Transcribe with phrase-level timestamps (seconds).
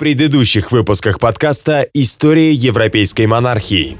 [0.00, 3.98] предыдущих выпусках подкаста «История европейской монархии».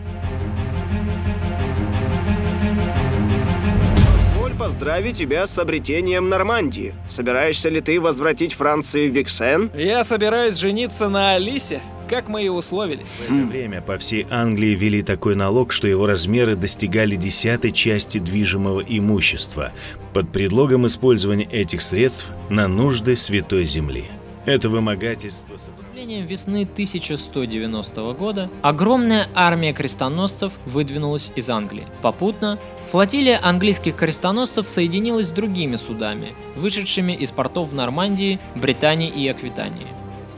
[4.32, 6.94] Позволь поздравить тебя с обретением Нормандии.
[7.06, 9.70] Собираешься ли ты возвратить Франции Виксен?
[9.74, 13.08] Я собираюсь жениться на Алисе, как мы и условились.
[13.08, 18.16] В это время по всей Англии ввели такой налог, что его размеры достигали десятой части
[18.16, 19.72] движимого имущества
[20.14, 24.06] под предлогом использования этих средств на нужды Святой Земли.
[24.46, 31.86] Это вымогательство С наступлением весны 1190 года огромная армия крестоносцев выдвинулась из Англии.
[32.00, 32.58] Попутно
[32.90, 39.88] флотилия английских крестоносцев соединилась с другими судами, вышедшими из портов в Нормандии, Британии и Аквитании.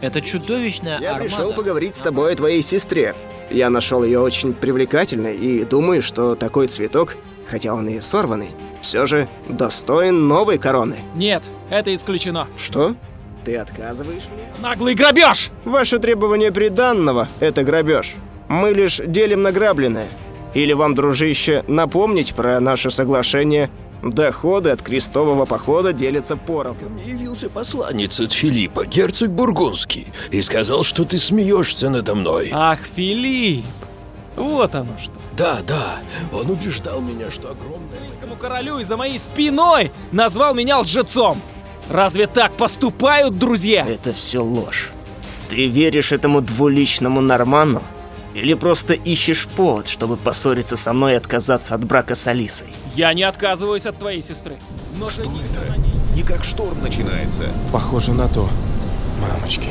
[0.00, 1.24] Это чудовищная Я армада...
[1.24, 3.14] пришел поговорить с тобой о твоей сестре.
[3.50, 9.06] Я нашел ее очень привлекательной и думаю, что такой цветок, хотя он и сорванный, все
[9.06, 10.96] же достоин новой короны.
[11.14, 12.48] Нет, это исключено.
[12.56, 12.96] Что?
[13.44, 14.44] Ты отказываешь мне?
[14.60, 15.50] Наглый грабеж!
[15.64, 18.14] Ваше требование приданного– это грабеж.
[18.48, 20.08] Мы лишь делим награбленное.
[20.54, 23.70] Или вам, дружище, напомнить про наше соглашение
[24.02, 26.88] Доходы от крестового похода делятся поровну.
[26.88, 32.50] Мне явился посланец от Филиппа, герцог Бургундский, и сказал, что ты смеешься надо мной.
[32.52, 33.64] Ах, Филипп!
[34.34, 35.12] Вот оно что.
[35.36, 35.98] Да, да,
[36.32, 37.98] он убеждал меня, что огромное...
[37.98, 41.40] Английскому королю и за моей спиной назвал меня лжецом.
[41.88, 43.86] Разве так поступают друзья?
[43.86, 44.90] Это все ложь.
[45.48, 47.82] Ты веришь этому двуличному Норману?
[48.34, 52.68] Или просто ищешь повод, чтобы поссориться со мной и отказаться от брака с Алисой?
[52.94, 54.58] Я не отказываюсь от твоей сестры.
[54.98, 55.80] Но Что это?
[56.16, 57.44] Не как шторм начинается.
[57.72, 58.48] Похоже на то.
[59.20, 59.68] Мамочки.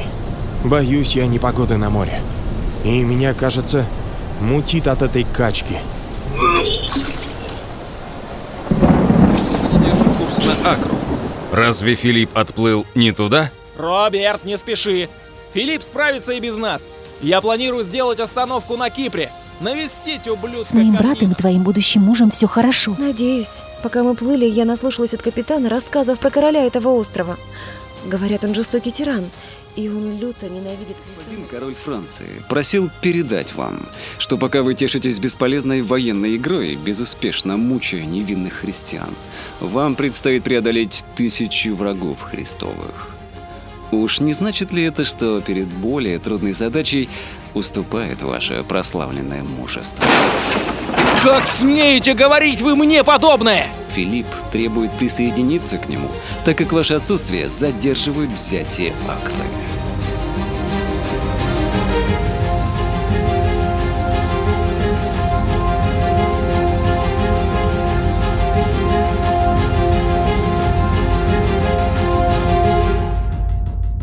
[0.63, 2.21] Боюсь я непогоды на море.
[2.83, 3.85] И меня, кажется,
[4.39, 5.77] мутит от этой качки.
[9.73, 11.00] Держим курс на Акру.
[11.51, 13.51] Разве Филипп отплыл не туда?
[13.75, 15.09] Роберт, не спеши.
[15.53, 16.89] Филипп справится и без нас.
[17.21, 19.31] Я планирую сделать остановку на Кипре.
[19.59, 22.95] Навестить ублюдка С моим братом и твоим будущим мужем все хорошо.
[22.97, 23.63] Надеюсь.
[23.83, 27.37] Пока мы плыли, я наслушалась от капитана рассказов про короля этого острова.
[28.05, 29.29] Говорят, он жестокий тиран,
[29.75, 33.79] и он люто ненавидит Господин король Франции просил передать вам,
[34.17, 39.15] что пока вы тешитесь бесполезной военной игрой, безуспешно мучая невинных христиан,
[39.59, 43.09] вам предстоит преодолеть тысячи врагов христовых.
[43.91, 47.09] Уж не значит ли это, что перед более трудной задачей
[47.53, 50.05] уступает ваше прославленное мужество?
[51.23, 53.69] Как смеете говорить вы мне подобное?
[53.93, 56.09] Филипп требует присоединиться к нему,
[56.45, 59.33] так как ваше отсутствие задерживает взятие Акры.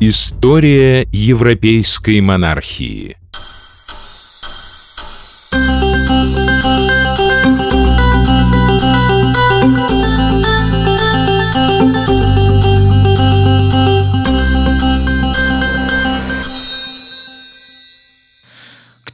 [0.01, 3.17] История европейской монархии.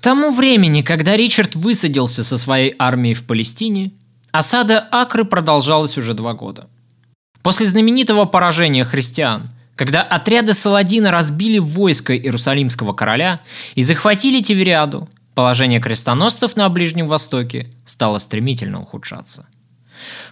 [0.05, 3.93] Тому времени, когда Ричард высадился со своей армией в Палестине,
[4.33, 6.69] осада Акры продолжалась уже два года.
[7.41, 13.41] После знаменитого поражения христиан, когда отряды Саладина разбили войско Иерусалимского короля
[13.77, 19.47] и захватили Тивериаду, положение крестоносцев на Ближнем Востоке стало стремительно ухудшаться.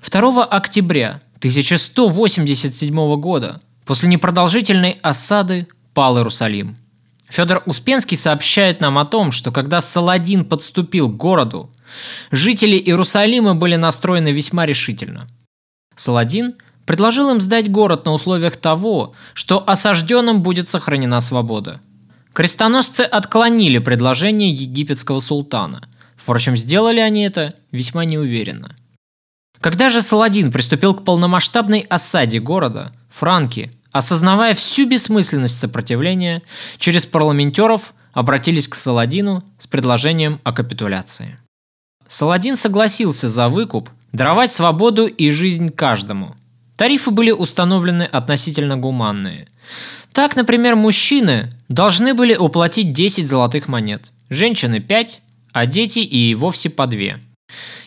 [0.06, 6.76] 2 октября 1187 года, после непродолжительной осады, пал Иерусалим.
[7.32, 11.70] Федор Успенский сообщает нам о том, что когда Саладин подступил к городу,
[12.30, 15.26] жители Иерусалима были настроены весьма решительно.
[15.96, 16.52] Саладин
[16.84, 21.80] предложил им сдать город на условиях того, что осажденным будет сохранена свобода.
[22.34, 25.88] Крестоносцы отклонили предложение египетского султана.
[26.16, 28.76] Впрочем, сделали они это весьма неуверенно.
[29.58, 36.42] Когда же Саладин приступил к полномасштабной осаде города, франки, осознавая всю бессмысленность сопротивления,
[36.78, 41.38] через парламентеров обратились к Саладину с предложением о капитуляции.
[42.06, 46.34] Саладин согласился за выкуп даровать свободу и жизнь каждому.
[46.76, 49.46] Тарифы были установлены относительно гуманные.
[50.12, 55.20] Так, например, мужчины должны были уплатить 10 золотых монет, женщины 5,
[55.52, 57.14] а дети и вовсе по 2.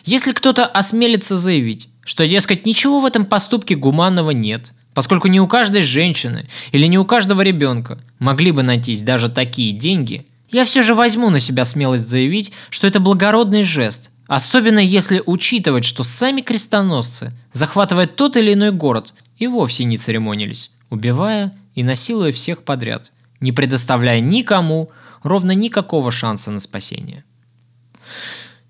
[0.04, 5.46] Если кто-то осмелится заявить, что, дескать, ничего в этом поступке гуманного нет, поскольку не у
[5.46, 10.82] каждой женщины или не у каждого ребенка могли бы найтись даже такие деньги, я все
[10.82, 16.40] же возьму на себя смелость заявить, что это благородный жест, особенно если учитывать, что сами
[16.40, 23.12] крестоносцы, захватывая тот или иной город, и вовсе не церемонились, убивая и насилуя всех подряд,
[23.40, 24.88] не предоставляя никому
[25.22, 27.22] ровно никакого шанса на спасение.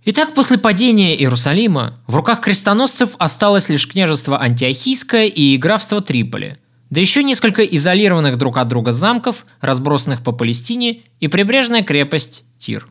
[0.09, 6.55] Итак, после падения Иерусалима в руках крестоносцев осталось лишь княжество Антиохийское и графство Триполи,
[6.91, 12.87] да еще несколько изолированных друг от друга замков, разбросанных по Палестине, и прибрежная крепость Тир.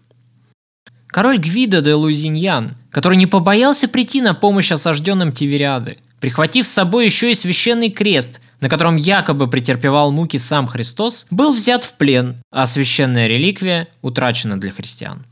[1.07, 7.05] Король Гвида де Луизиньян, который не побоялся прийти на помощь осажденным Тивериады, прихватив с собой
[7.05, 12.41] еще и священный крест, на котором якобы претерпевал муки сам Христос, был взят в плен,
[12.51, 15.25] а священная реликвия утрачена для христиан.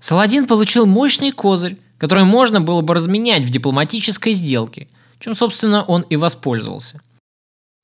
[0.00, 6.02] Саладин получил мощный козырь, который можно было бы разменять в дипломатической сделке, чем, собственно, он
[6.02, 7.00] и воспользовался.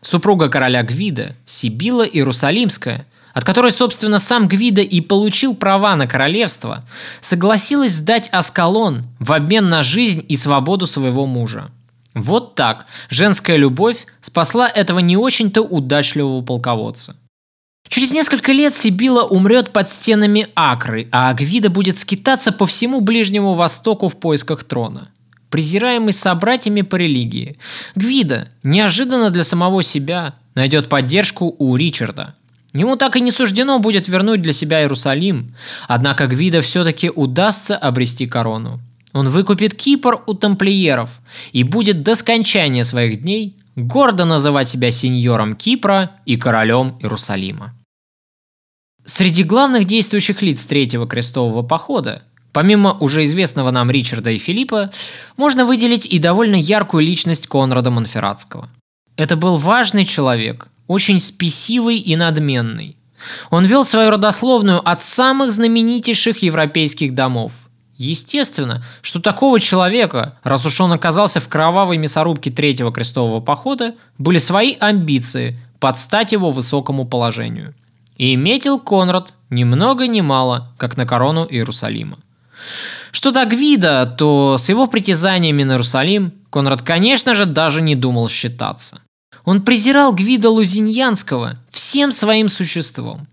[0.00, 6.84] Супруга короля Гвида, Сибила Иерусалимская, от которой, собственно, сам Гвида и получил права на королевство,
[7.20, 11.70] согласилась сдать Аскалон в обмен на жизнь и свободу своего мужа.
[12.14, 17.16] Вот так женская любовь спасла этого не очень-то удачливого полководца.
[17.88, 23.54] Через несколько лет Сибила умрет под стенами Акры, а Агвида будет скитаться по всему Ближнему
[23.54, 25.08] Востоку в поисках трона.
[25.50, 27.58] Презираемый собратьями по религии,
[27.94, 32.34] Гвида, неожиданно для самого себя, найдет поддержку у Ричарда.
[32.72, 35.54] Ему так и не суждено будет вернуть для себя Иерусалим,
[35.86, 38.80] однако Гвида все-таки удастся обрести корону.
[39.12, 41.08] Он выкупит Кипр у тамплиеров
[41.52, 47.74] и будет до скончания своих дней гордо называть себя сеньором Кипра и королем Иерусалима.
[49.04, 52.22] Среди главных действующих лиц Третьего крестового похода,
[52.52, 54.90] помимо уже известного нам Ричарда и Филиппа,
[55.36, 58.70] можно выделить и довольно яркую личность Конрада Монферратского.
[59.16, 62.96] Это был важный человек, очень спесивый и надменный.
[63.50, 70.80] Он вел свою родословную от самых знаменитейших европейских домов– Естественно, что такого человека, раз уж
[70.80, 77.06] он оказался в кровавой мясорубке Третьего крестового похода, были свои амбиции под стать его высокому
[77.06, 77.74] положению.
[78.16, 82.18] И метил Конрад ни много ни мало, как на корону Иерусалима.
[83.12, 88.28] Что до Гвида, то с его притязаниями на Иерусалим Конрад, конечно же, даже не думал
[88.28, 89.00] считаться.
[89.44, 93.28] Он презирал Гвида Лузиньянского всем своим существом.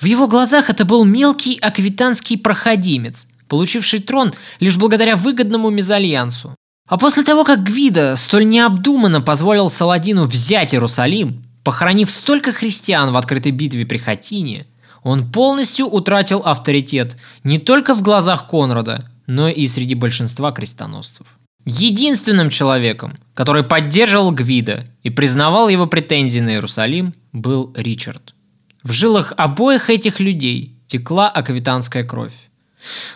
[0.00, 6.54] В его глазах это был мелкий аквитанский проходимец– получивший трон лишь благодаря выгодному мезальянсу.
[6.88, 13.16] А после того, как Гвида столь необдуманно позволил Саладину взять Иерусалим, похоронив столько христиан в
[13.16, 14.66] открытой битве при Хатине,
[15.02, 21.26] он полностью утратил авторитет не только в глазах Конрада, но и среди большинства крестоносцев.
[21.66, 28.34] Единственным человеком, который поддерживал Гвида и признавал его претензии на Иерусалим, был Ричард.
[28.82, 32.32] В жилах обоих этих людей текла аквитанская кровь.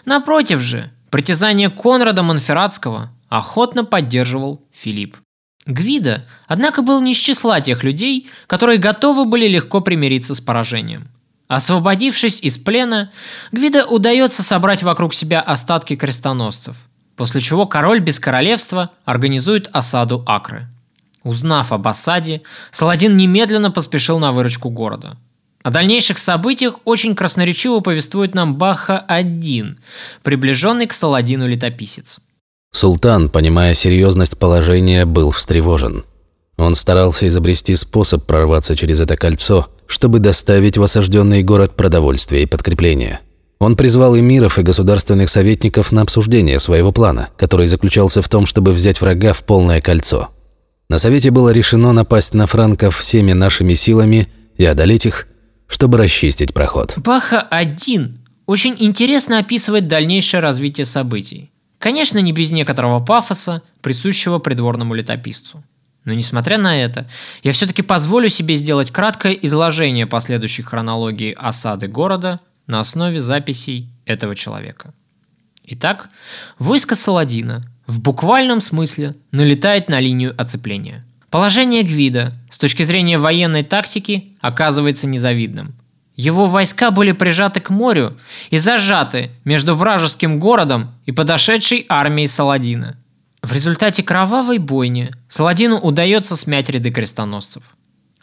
[0.05, 5.17] Напротив же, притязание Конрада Монферратского охотно поддерживал Филипп.
[5.67, 11.09] Гвида, однако, был не из числа тех людей, которые готовы были легко примириться с поражением.
[11.47, 13.13] Освободившись из плена,
[13.53, 16.77] Гвида удается собрать вокруг себя остатки крестоносцев,
[17.17, 20.69] после чего король без королевства организует осаду Акры.
[21.23, 22.43] Узнав об осаде,
[22.73, 25.17] Саладин немедленно поспешил на выручку города–
[25.63, 29.77] о дальнейших событиях очень красноречиво повествует нам Баха-1,
[30.23, 32.19] приближенный к Саладину летописец.
[32.73, 36.05] Султан, понимая серьезность положения, был встревожен.
[36.57, 42.47] Он старался изобрести способ прорваться через это кольцо, чтобы доставить в осажденный город продовольствие и
[42.47, 43.21] подкрепление.
[43.59, 48.73] Он призвал эмиров и государственных советников на обсуждение своего плана, который заключался в том, чтобы
[48.73, 50.31] взять врага в полное кольцо.
[50.89, 55.29] На совете было решено напасть на франков всеми нашими силами и одолеть их,
[55.73, 56.95] чтобы расчистить проход.
[56.99, 58.15] Баха-1
[58.47, 61.51] очень интересно описывает дальнейшее развитие событий.
[61.79, 65.65] Конечно, не без некоторого пафоса, присущего придворному летописцу.
[66.05, 67.09] Но несмотря на это,
[67.43, 74.35] я все-таки позволю себе сделать краткое изложение последующей хронологии осады города на основе записей этого
[74.35, 74.93] человека.
[75.65, 76.11] Итак,
[76.59, 83.63] войско Саладина в буквальном смысле налетает на линию оцепления– Положение Гвида с точки зрения военной
[83.63, 85.75] тактики оказывается незавидным.
[86.15, 88.19] Его войска были прижаты к морю
[88.51, 92.99] и зажаты между вражеским городом и подошедшей армией Саладина.
[93.41, 97.63] В результате кровавой бойни Саладину удается смять ряды крестоносцев.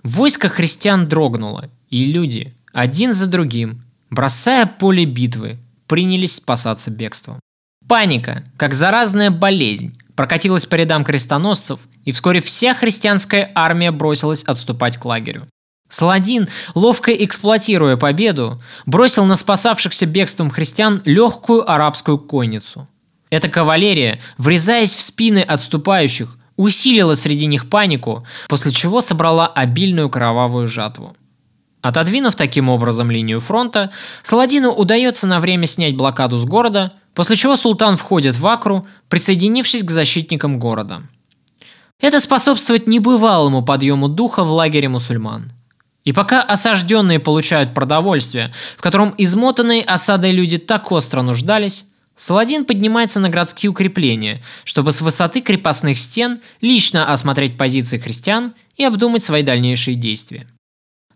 [0.04, 7.40] Войско христиан дрогнуло, и люди, один за другим, бросая поле битвы, принялись спасаться бегством.
[7.88, 14.98] Паника, как заразная болезнь, прокатилась по рядам крестоносцев, и вскоре вся христианская армия бросилась отступать
[14.98, 15.48] к лагерю.
[15.90, 22.88] Саладин, ловко эксплуатируя победу, бросил на спасавшихся бегством христиан легкую арабскую конницу.
[23.32, 30.68] Эта кавалерия, врезаясь в спины отступающих, усилила среди них панику, после чего собрала обильную кровавую
[30.68, 31.16] жатву.
[31.82, 33.92] Отодвинув таким образом линию фронта,
[34.22, 39.84] Саладину удается на время снять блокаду с города, после чего султан входит в Акру, присоединившись
[39.84, 41.04] к защитникам города.
[42.00, 45.52] Это способствует небывалому подъему духа в лагере мусульман.
[46.06, 53.20] И пока осажденные получают продовольствие, в котором измотанные осадой люди так остро нуждались, Саладин поднимается
[53.20, 59.42] на городские укрепления, чтобы с высоты крепостных стен лично осмотреть позиции христиан и обдумать свои
[59.42, 60.48] дальнейшие действия.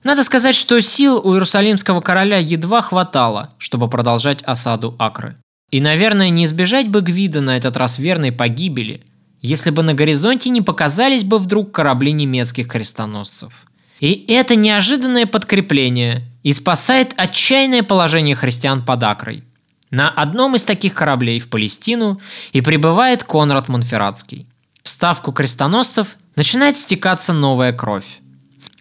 [0.04, 5.38] Надо сказать, что сил у иерусалимского короля едва хватало, чтобы продолжать осаду Акры.
[5.72, 9.04] И, наверное, не избежать бы Гвида на этот раз верной погибели,
[9.44, 13.54] если бы на горизонте не показались бы вдруг корабли немецких крестоносцев.
[14.00, 19.44] И это неожиданное подкрепление и спасает отчаянное положение христиан под Акрой.
[19.92, 22.20] На одном из таких кораблей в Палестину
[22.54, 24.48] и прибывает Конрад Монферратский.
[24.82, 28.20] В ставку крестоносцев начинает стекаться новая кровь.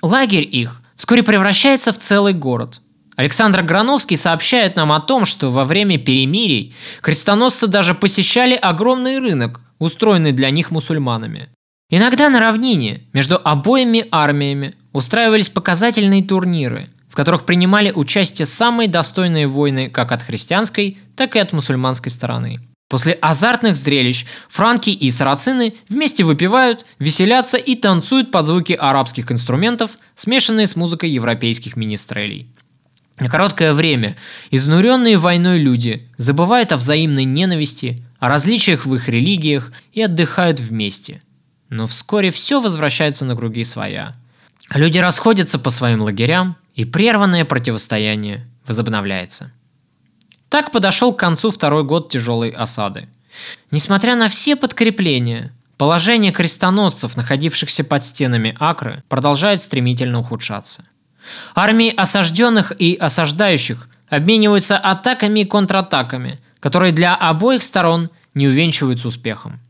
[0.00, 2.80] Лагерь их вскоре превращается в целый город.
[3.16, 9.60] Александр Грановский сообщает нам о том, что во время перемирий крестоносцы даже посещали огромный рынок,
[9.82, 11.48] устроенный для них мусульманами.
[11.90, 19.46] Иногда на равнине между обоими армиями устраивались показательные турниры, в которых принимали участие самые достойные
[19.46, 22.60] воины как от христианской, так и от мусульманской стороны–
[22.92, 29.92] После азартных зрелищ франки и сарацины вместе выпивают, веселятся и танцуют под звуки арабских инструментов,
[30.14, 32.48] смешанные с музыкой европейских министрелей.
[33.18, 34.18] На короткое время
[34.50, 41.22] изнуренные войной люди забывают о взаимной ненависти, о различиях в их религиях и отдыхают вместе.
[41.70, 44.14] Но вскоре все возвращается на круги своя.
[44.72, 49.50] Люди расходятся по своим лагерям, и прерванное противостояние возобновляется.
[50.50, 53.08] Так подошел к концу второй год тяжелой осады.
[53.72, 60.84] Несмотря на все подкрепления, положение крестоносцев, находившихся под стенами Акры, продолжает стремительно ухудшаться.
[61.56, 69.60] Армии осажденных и осаждающих обмениваются атаками и контратаками, которые для обоих сторон не увенчиваются успехом.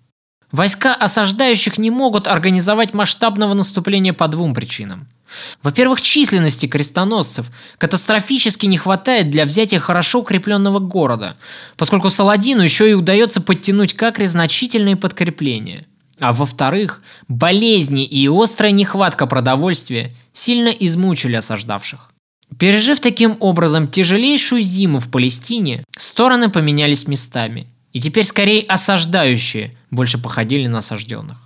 [0.53, 5.09] Войска осаждающих не могут организовать масштабного наступления по двум причинам–
[5.63, 11.37] во-первых, численности крестоносцев катастрофически не хватает для взятия хорошо укрепленного города,
[11.77, 15.87] поскольку Саладину еще и удается подтянуть как значительные подкрепления.
[16.21, 22.12] А во-вторых, болезни и острая нехватка продовольствия сильно измучили осаждавших.
[22.59, 30.19] Пережив таким образом тяжелейшую зиму в Палестине, стороны поменялись местами, и теперь скорее осаждающие больше
[30.19, 31.39] походили на осажденных.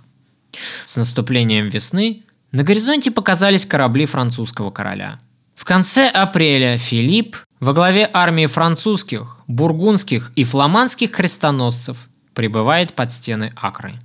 [0.85, 5.19] С наступлением весны на горизонте показались корабли французского короля.
[5.55, 13.51] В конце апреля Филипп во главе армии французских, бургундских и фламандских крестоносцев прибывает под стены
[13.55, 13.95] Акры.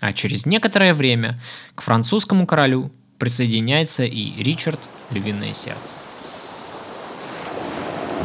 [0.00, 1.38] А через некоторое время
[1.74, 5.94] к французскому королю присоединяется и Ричард Львиное Сердце.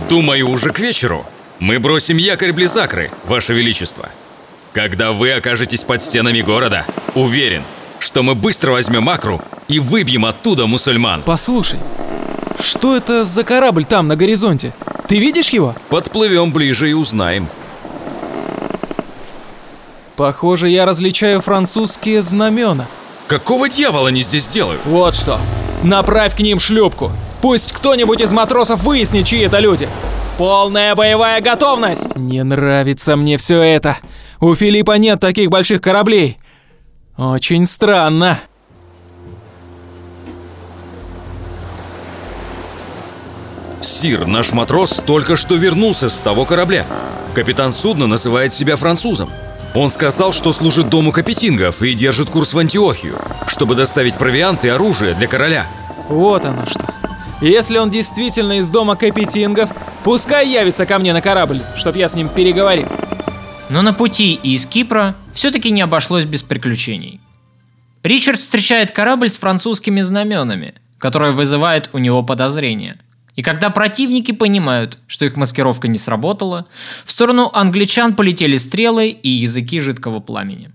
[0.10, 1.26] Думаю, уже к вечеру
[1.60, 4.10] мы бросим якорь близ Акры, Ваше Величество.
[4.74, 6.86] Когда вы окажетесь под стенами города,
[7.16, 7.64] уверен,
[8.00, 11.24] что мы быстро возьмем Акру и выбьем оттуда мусульман.
[11.26, 11.80] Послушай,
[12.62, 14.74] что это за корабль там на горизонте?
[15.08, 15.76] Ты видишь его?
[15.90, 17.48] Подплывем ближе и узнаем.
[20.16, 22.88] Похоже, я различаю французские знамена.
[23.28, 24.82] Какого дьявола они здесь делают?
[24.86, 25.40] Вот что.
[25.84, 27.12] Направь к ним шлюпку.
[27.48, 29.88] Пусть кто-нибудь из матросов выяснит, чьи это люди.
[30.38, 32.14] Полная боевая готовность!
[32.18, 33.96] Не нравится мне все это.
[34.42, 36.40] У Филиппа нет таких больших кораблей.
[37.16, 38.38] Очень странно.
[43.80, 46.86] Сир, наш матрос только что вернулся с того корабля.
[47.34, 49.30] Капитан судна называет себя французом.
[49.74, 54.68] Он сказал, что служит дому капетингов и держит курс в Антиохию, чтобы доставить провиант и
[54.68, 55.66] оружие для короля.
[56.10, 56.88] Вот оно что.
[57.40, 59.70] Если он действительно из дома капетингов,
[60.04, 62.88] пускай явится ко мне на корабль, чтоб я с ним переговорил.
[63.70, 67.22] Но на пути из Кипра все-таки не обошлось без приключений.
[68.02, 72.98] Ричард встречает корабль с французскими знаменами, которое вызывает у него подозрения.
[73.36, 76.66] И когда противники понимают, что их маскировка не сработала,
[77.06, 80.72] в сторону англичан полетели стрелы и языки жидкого пламени.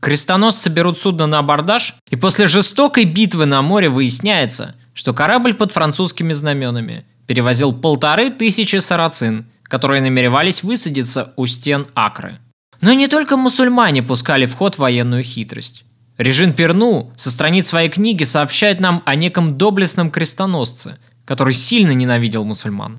[0.00, 5.70] Крестоносцы берут судно на абордаж, и после жестокой битвы на море выясняется, что корабль под
[5.70, 12.40] французскими знаменами перевозил полторы тысячи сарацин, которые намеревались высадиться у стен Акры.
[12.80, 15.84] Но не только мусульмане пускали в ход военную хитрость.
[16.16, 22.42] Режин Перну со страниц своей книги сообщает нам о неком доблестном крестоносце, который сильно ненавидел
[22.42, 22.98] мусульман.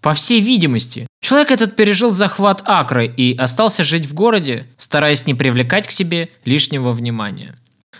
[0.00, 5.34] По всей видимости, человек этот пережил захват Акры и остался жить в городе, стараясь не
[5.34, 7.54] привлекать к себе лишнего внимания.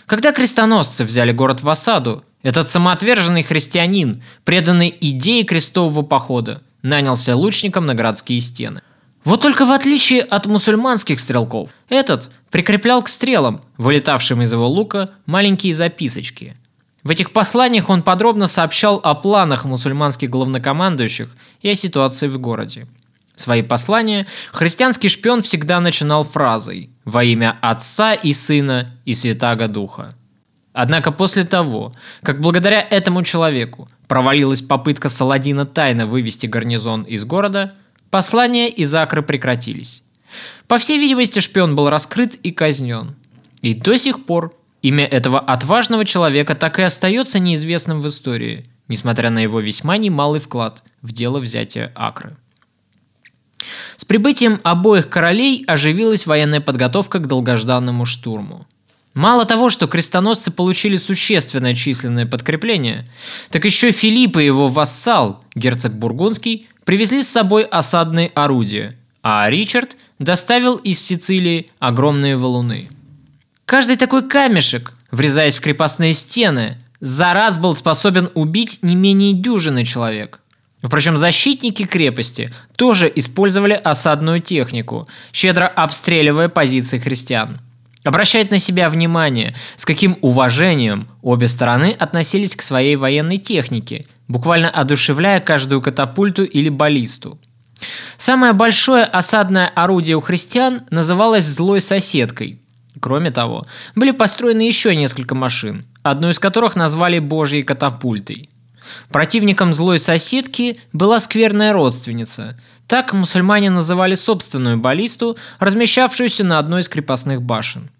[0.07, 7.85] Когда крестоносцы взяли город в осаду, Этот самоотверженный христианин, преданный идее крестового похода, нанялся лучником
[7.85, 8.81] на городские стены.
[9.25, 15.11] Вот только в отличие от мусульманских стрелков, этот прикреплял к стрелам, вылетавшим из его лука,
[15.25, 16.55] маленькие записочки.
[17.03, 22.87] В этих посланиях он подробно сообщал о планах мусульманских главнокомандующих и о ситуации в городе.
[23.35, 30.13] Свои послания христианский шпион всегда начинал фразой «Во имя Отца и Сына и Святаго Духа».
[30.73, 37.73] Однако после того, как благодаря этому человеку провалилась попытка Саладина тайно вывести гарнизон из города,
[38.11, 40.03] послания из Акры прекратились.
[40.67, 43.15] По всей видимости, шпион был раскрыт и казнен.
[43.61, 49.31] И до сих пор имя этого отважного человека так и остается неизвестным в истории, несмотря
[49.31, 52.37] на его весьма немалый вклад в дело взятия Акры.
[53.97, 58.65] С прибытием обоих королей оживилась военная подготовка к долгожданному штурму.
[59.19, 63.05] Мало того, что крестоносцы получили существенное численное подкрепление,
[63.49, 69.97] так еще Филипп и его вассал, герцог Бургундский, привезли с собой осадные орудия, а Ричард
[70.19, 72.87] доставил из Сицилии огромные валуны.
[73.65, 79.83] Каждый такой камешек, врезаясь в крепостные стены, за раз был способен убить не менее дюжины
[79.83, 80.39] человек.
[80.81, 87.57] Впрочем, защитники крепости тоже использовали осадную технику, щедро обстреливая позиции христиан–
[88.09, 94.67] Обращает на себя внимание, с каким уважением обе стороны относились к своей военной технике, буквально
[94.67, 97.39] одушевляя каждую катапульту или баллисту.
[98.17, 102.59] Самое большое осадное орудие у христиан называлось «злой соседкой».
[102.99, 108.49] Кроме того, были построены еще несколько машин, одну из которых назвали «божьей катапультой».
[109.11, 112.57] Противником злой соседки была скверная родственница.
[112.87, 117.91] Так мусульмане называли собственную баллисту, размещавшуюся на одной из крепостных башен.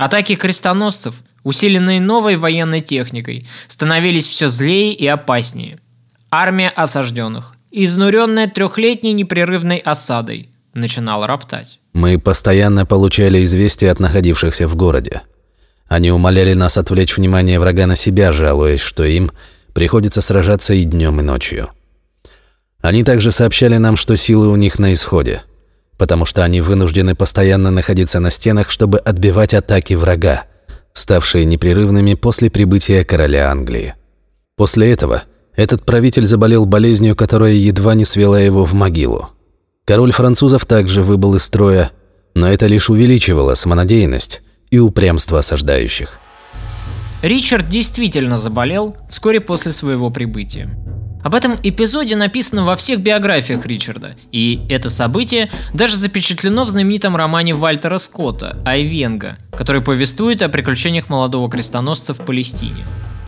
[0.00, 5.76] Атаки крестоносцев, усиленные новой военной техникой, становились все злее и опаснее.
[6.30, 11.80] Армия осажденных, изнуренная трехлетней непрерывной осадой, начинала роптать.
[11.92, 15.20] Мы постоянно получали известия от находившихся в городе.
[15.86, 19.30] Они умоляли нас отвлечь внимание врага на себя, жалуясь, что им
[19.74, 21.68] приходится сражаться и днем, и ночью.
[22.80, 25.42] Они также сообщали нам, что силы у них на исходе,
[26.00, 30.44] потому что они вынуждены постоянно находиться на стенах, чтобы отбивать атаки врага,
[30.94, 33.94] ставшие непрерывными после прибытия короля Англии.
[34.56, 39.28] После этого этот правитель заболел болезнью, которая едва не свела его в могилу.
[39.84, 41.90] Король французов также выбыл из строя,
[42.34, 46.18] но это лишь увеличивало самонадеянность и упрямство осаждающих.
[47.20, 50.70] Ричард действительно заболел вскоре после своего прибытия.
[51.22, 57.14] Об этом эпизоде написано во всех биографиях Ричарда, и это событие даже запечатлено в знаменитом
[57.14, 62.84] романе Вальтера Скотта «Айвенга», который повествует о приключениях молодого крестоносца в Палестине.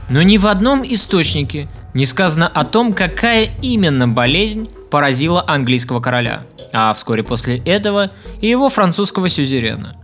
[0.09, 6.45] Но ни в одном источнике не сказано о том, какая именно болезнь поразила английского короля,
[6.73, 9.97] а вскоре после этого и его французского сюзерена.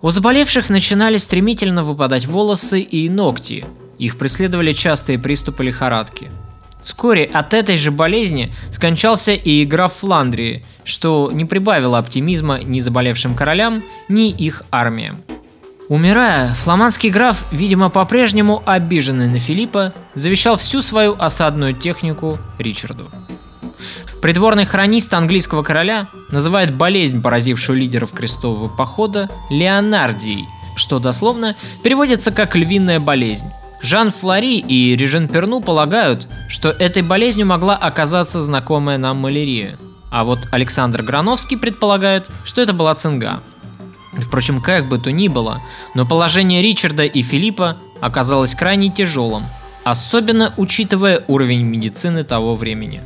[0.00, 3.66] У заболевших начинали стремительно выпадать волосы и ногти,
[3.98, 6.30] их преследовали частые приступы лихорадки–
[6.86, 13.34] Вскоре от этой же болезни скончался и граф Фландрии, что не прибавило оптимизма ни заболевшим
[13.34, 15.20] королям, ни их армиям.
[15.88, 23.10] Умирая, фламандский граф, видимо по-прежнему обиженный на Филиппа, завещал всю свою осадную технику Ричарду.
[24.22, 30.46] Придворный хронист английского короля называет болезнь, поразившую лидеров крестового похода, Леонардией,
[30.76, 33.50] что дословно переводится как «львиная болезнь»,
[33.82, 39.76] Жан Флори и Режен Перну полагают, что этой болезнью могла оказаться знакомая нам малярия.
[40.10, 43.40] А вот Александр Грановский предполагает, что это была цинга.
[44.12, 45.60] Впрочем, как бы то ни было,
[45.94, 49.44] но положение Ричарда и Филиппа оказалось крайне тяжелым,
[49.84, 53.02] особенно учитывая уровень медицины того времени.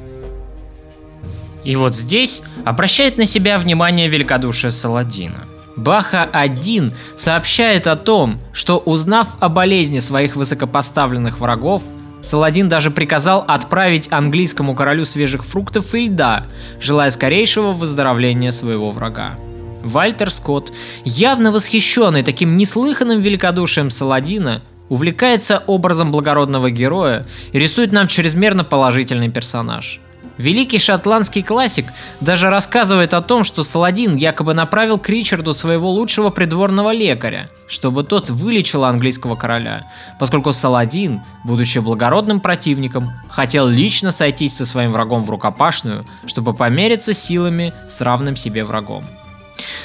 [1.64, 5.44] И вот здесь обращает на себя внимание великодушие Саладина.
[5.76, 11.82] Баха-1 сообщает о том, что узнав о болезни своих высокопоставленных врагов,
[12.22, 16.46] Саладин даже приказал отправить английскому королю свежих фруктов и льда,
[16.80, 19.38] желая скорейшего выздоровления своего врага.
[19.82, 20.72] Вальтер Скотт,
[21.04, 29.30] явно восхищенный таким неслыханным великодушием Саладина, увлекается образом благородного героя и рисует нам чрезмерно положительный
[29.30, 30.00] персонаж–
[30.40, 36.30] Великий шотландский классик даже рассказывает о том, что Саладин якобы направил к Ричарду своего лучшего
[36.30, 39.86] придворного лекаря, чтобы тот вылечил английского короля,
[40.18, 47.12] поскольку Саладин, будучи благородным противником, хотел лично сойтись со своим врагом в рукопашную, чтобы помериться
[47.12, 49.04] силами с равным себе врагом.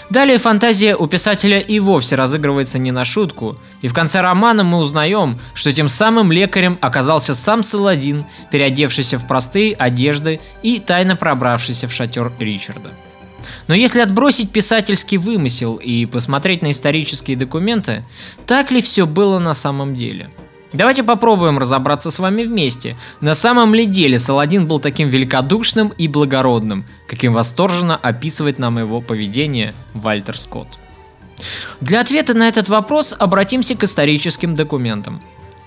[0.10, 4.78] Далее фантазия у писателя и вовсе разыгрывается не на шутку, и в конце романа мы
[4.78, 11.88] узнаем, что тем самым лекарем оказался сам Саладин, переодевшийся в простые одежды и тайно пробравшийся
[11.88, 12.92] в шатер Ричарда.
[13.68, 18.06] Но если отбросить писательский вымысел и посмотреть на исторические документы,
[18.46, 20.30] так ли все было на самом деле–
[20.76, 22.98] Давайте попробуем разобраться с вами вместе.
[23.22, 29.00] На самом ли деле Саладин был таким великодушным и благородным, каким восторженно описывает нам его
[29.00, 30.68] поведение Вальтер Скотт?
[31.80, 35.22] Для ответа на этот вопрос обратимся к историческим документам.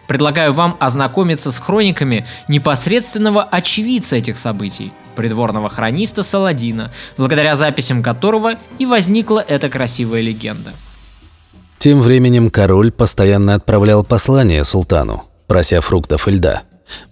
[0.06, 8.56] Предлагаю вам ознакомиться с хрониками непосредственного очевидца этих событий, придворного хрониста Саладина, благодаря записям которого
[8.78, 10.74] и возникла эта красивая легенда–
[11.78, 16.62] тем временем король постоянно отправлял послания султану, прося фруктов и льда,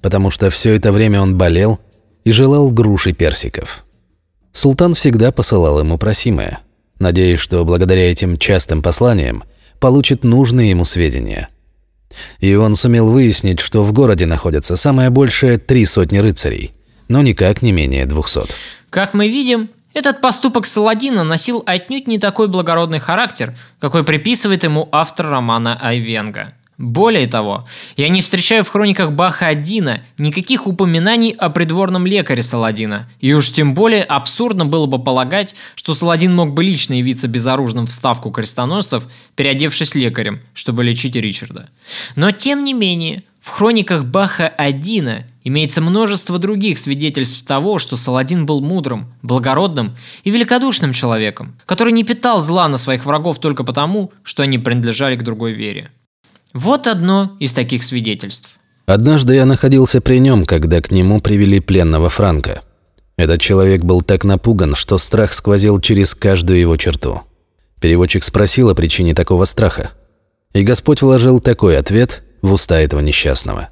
[0.03, 1.79] потому что все это время он болел
[2.25, 3.85] и желал груш и персиков.
[4.53, 6.61] Султан всегда посылал ему просимое,
[6.99, 9.45] надеясь, что благодаря этим частым посланиям
[9.79, 11.51] получит нужные ему сведения.
[12.41, 16.73] И он сумел выяснить, что в городе находятся самое большее три сотни рыцарей,
[17.09, 18.51] но никак не менее двухсот.
[18.89, 24.91] Как мы видим, этот поступок Саладина носил отнюдь не такой благородный характер, какой приписывает ему
[24.93, 26.53] автор романа Айвенга.
[26.77, 33.09] Более того, я не встречаю в хрониках Баха Адина никаких упоминаний о придворном лекаре Саладина,
[33.21, 37.87] и уж тем более абсурдно было бы полагать, что Саладин мог бы лично явиться безоружным
[37.87, 41.71] в ставку крестоносцев, переодевшись лекарем, чтобы лечить Ричарда.
[42.17, 48.45] Но тем не менее, в хрониках Баха Адина имеется множество других свидетельств того, что Саладин
[48.45, 54.11] был мудрым, благородным и великодушным человеком, который не питал зла на своих врагов только потому,
[54.25, 55.91] что они принадлежали к другой вере.
[56.55, 58.59] Вот одно из таких свидетельств.
[58.85, 62.65] Однажды я находился при нем, когда к нему привели пленного Франка.
[63.17, 67.23] Этот человек был так напуган, что страх сквозил через каждую его черту.
[67.81, 69.93] Переводчик спросил о причине такого страха.
[70.53, 73.71] И Господь вложил такой ответ, в уста этого несчастного.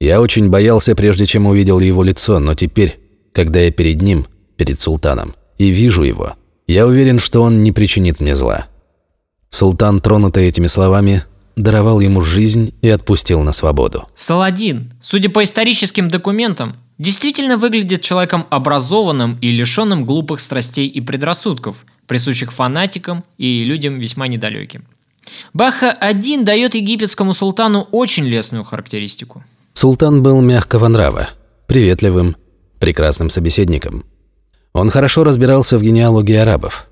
[0.00, 2.98] Я очень боялся, прежде чем увидел его лицо, но теперь,
[3.32, 6.34] когда я перед ним, перед султаном, и вижу его,
[6.66, 8.66] я уверен, что он не причинит мне зла.
[9.50, 11.24] Султан, тронутый этими словами,
[11.56, 14.08] даровал ему жизнь и отпустил на свободу.
[14.14, 21.84] Саладин, судя по историческим документам, действительно выглядит человеком образованным и лишенным глупых страстей и предрассудков,
[22.06, 24.84] присущих фанатикам и людям весьма недалеким.
[25.52, 29.44] Баха-1 дает египетскому султану очень лестную характеристику.
[29.74, 31.30] Султан был мягкого нрава,
[31.66, 32.36] приветливым,
[32.78, 34.04] прекрасным собеседником.
[34.72, 36.88] Он хорошо разбирался в генеалогии арабов,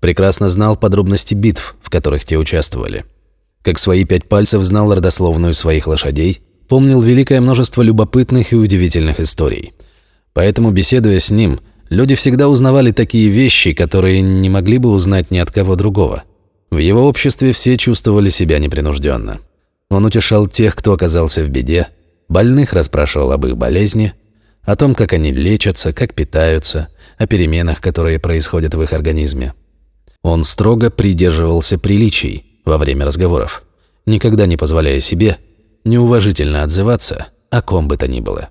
[0.00, 3.04] прекрасно знал подробности битв, в которых те участвовали.
[3.62, 9.72] Как свои пять пальцев знал родословную своих лошадей, помнил великое множество любопытных и удивительных историй.
[10.32, 11.60] Поэтому, беседуя с ним,
[11.90, 16.24] люди всегда узнавали такие вещи, которые не могли бы узнать ни от кого другого–
[16.70, 19.40] в его обществе все чувствовали себя непринужденно.
[19.90, 21.88] Он утешал тех, кто оказался в беде,
[22.28, 24.12] больных расспрашивал об их болезни,
[24.62, 29.54] о том, как они лечатся, как питаются, о переменах, которые происходят в их организме.
[30.22, 33.62] Он строго придерживался приличий во время разговоров,
[34.04, 35.38] никогда не позволяя себе
[35.84, 38.50] неуважительно отзываться о ком бы то ни было.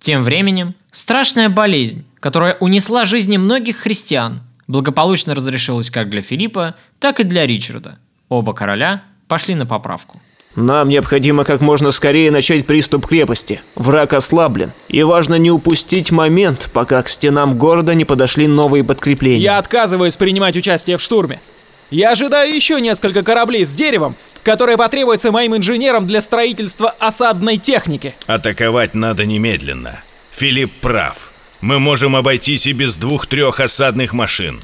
[0.00, 7.18] Тем временем страшная болезнь, которая унесла жизни многих христиан, благополучно разрешилось как для Филиппа, так
[7.18, 7.98] и для Ричарда.
[8.28, 10.20] Оба короля пошли на поправку.
[10.56, 13.60] Нам необходимо как можно скорее начать приступ крепости.
[13.76, 14.72] Враг ослаблен.
[14.88, 19.40] И важно не упустить момент, пока к стенам города не подошли новые подкрепления.
[19.40, 21.40] Я отказываюсь принимать участие в штурме.
[21.90, 28.14] Я ожидаю еще несколько кораблей с деревом, которые потребуются моим инженерам для строительства осадной техники.
[28.26, 30.00] Атаковать надо немедленно.
[30.30, 31.30] Филипп прав.
[31.60, 34.60] Мы можем обойтись и без двух-трех осадных машин.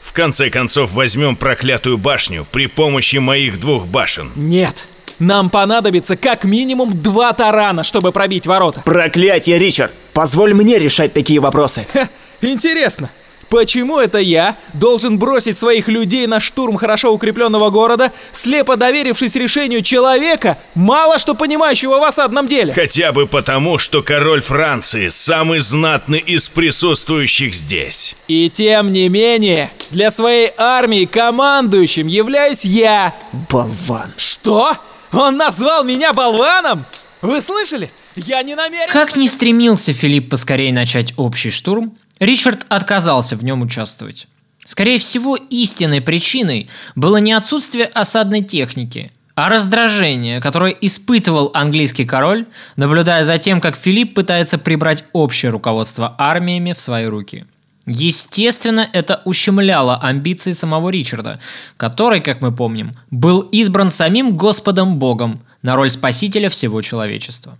[0.00, 4.30] В конце концов, возьмем проклятую башню при помощи моих двух башен.
[4.34, 4.84] Нет,
[5.18, 8.80] нам понадобится как минимум два тарана, чтобы пробить ворота.
[8.84, 9.92] Проклятие, Ричард!
[10.14, 11.86] Позволь мне решать такие вопросы.
[11.92, 12.08] Ха,
[12.40, 13.10] интересно,
[13.48, 19.82] Почему это я должен бросить своих людей на штурм хорошо укрепленного города, слепо доверившись решению
[19.82, 22.74] человека, мало что понимающего в осадном деле?
[22.74, 28.16] Хотя бы потому, что король Франции самый знатный из присутствующих здесь.
[28.28, 33.14] И тем не менее, для своей армии командующим являюсь я.
[33.50, 34.12] Болван.
[34.16, 34.76] Что?
[35.12, 36.84] Он назвал меня болваном?
[37.22, 37.88] Вы слышали?
[38.14, 38.92] Я не намерен...
[38.92, 44.26] Как не стремился Филипп поскорее начать общий штурм, Ричард отказался в нем участвовать.
[44.64, 52.46] Скорее всего, истинной причиной было не отсутствие осадной техники, а раздражение, которое испытывал английский король,
[52.76, 57.46] наблюдая за тем, как Филипп пытается прибрать общее руководство армиями в свои руки.
[57.86, 61.40] Естественно, это ущемляло амбиции самого Ричарда,
[61.78, 67.56] который, как мы помним, был избран самим Господом Богом на роль спасителя всего человечества.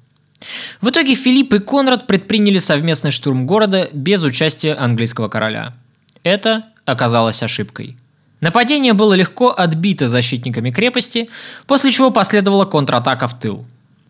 [0.80, 5.72] В итоге Филипп и Конрад предприняли совместный штурм города без участия английского короля.
[6.22, 7.96] Это оказалось ошибкой.
[8.40, 11.28] Нападение было легко отбито защитниками крепости,
[11.66, 13.66] после чего последовала контратака в тыл.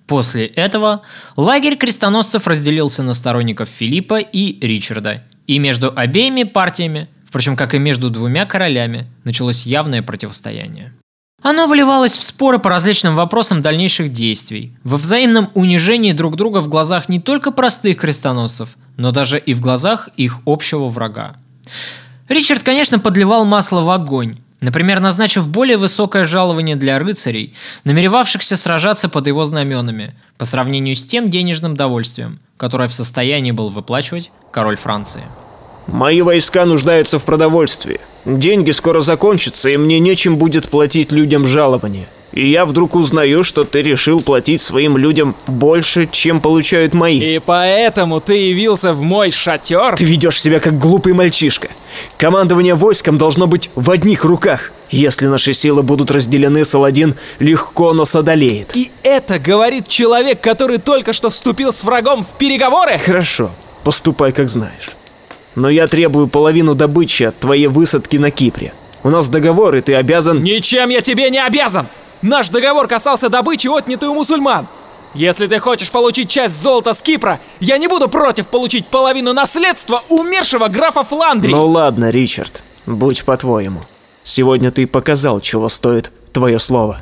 [0.07, 1.03] После этого
[1.37, 7.79] лагерь крестоносцев разделился на сторонников Филиппа и Ричарда– и между обеими партиями, впрочем, как и
[7.79, 10.93] между двумя королями, началось явное противостояние.
[11.41, 16.69] Оно вливалось в споры по различным вопросам дальнейших действий, во взаимном унижении друг друга в
[16.69, 21.37] глазах не только простых крестоносцев, но даже и в глазах их общего врага.
[22.29, 29.09] Ричард, конечно, подливал масло в огонь, например, назначив более высокое жалование для рыцарей, намеревавшихся сражаться
[29.09, 34.77] под его знаменами, по сравнению с тем денежным довольствием, которое в состоянии был выплачивать король
[34.77, 35.23] Франции.
[35.89, 38.01] Мои войска нуждаются в продовольствии.
[38.27, 42.07] Деньги скоро закончатся, и мне нечем будет платить людям жалования.
[42.33, 47.19] И я вдруг узнаю, что ты решил платить своим людям больше, чем получают мои.
[47.19, 49.97] И поэтому ты явился в мой шатер?
[49.97, 51.69] Ты ведешь себя как глупый мальчишка.
[52.19, 54.73] Командование войском должно быть в одних руках.
[54.91, 58.77] Если наши силы будут разделены, Саладин легко нас одолеет.
[58.77, 62.99] И это говорит человек, который только что вступил с врагом в переговоры?
[62.99, 63.51] Хорошо,
[63.85, 64.98] поступай как знаешь.
[65.55, 68.73] Но я требую половину добычи от твоей высадки на Кипре.
[69.03, 70.43] У нас договор, и ты обязан...
[70.43, 71.87] Ничем я тебе не обязан!
[72.23, 74.67] Наш договор касался добычи, отнятой у мусульман.
[75.15, 80.03] Если ты хочешь получить часть золота с Кипра, я не буду против получить половину наследства
[80.09, 81.53] умершего графа Фландрии.
[81.53, 83.81] Ну ладно, Ричард, будь по-твоему.
[84.25, 86.99] Сегодня ты показал, чего стоит твое слово.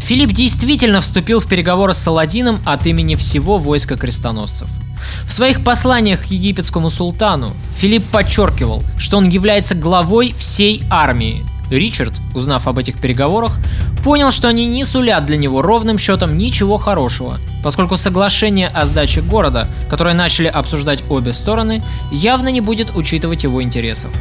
[0.00, 4.68] Филипп действительно вступил в переговоры с Саладином от имени всего войска крестоносцев–
[5.26, 11.44] в своих посланиях к египетскому султану Филипп подчеркивал, что он является главой всей армии.
[11.70, 13.58] Ричард, узнав об этих переговорах,
[14.04, 19.20] понял, что они не сулят для него ровным счетом ничего хорошего, поскольку соглашение о сдаче
[19.20, 24.12] города, которое начали обсуждать обе стороны, явно не будет учитывать его интересов.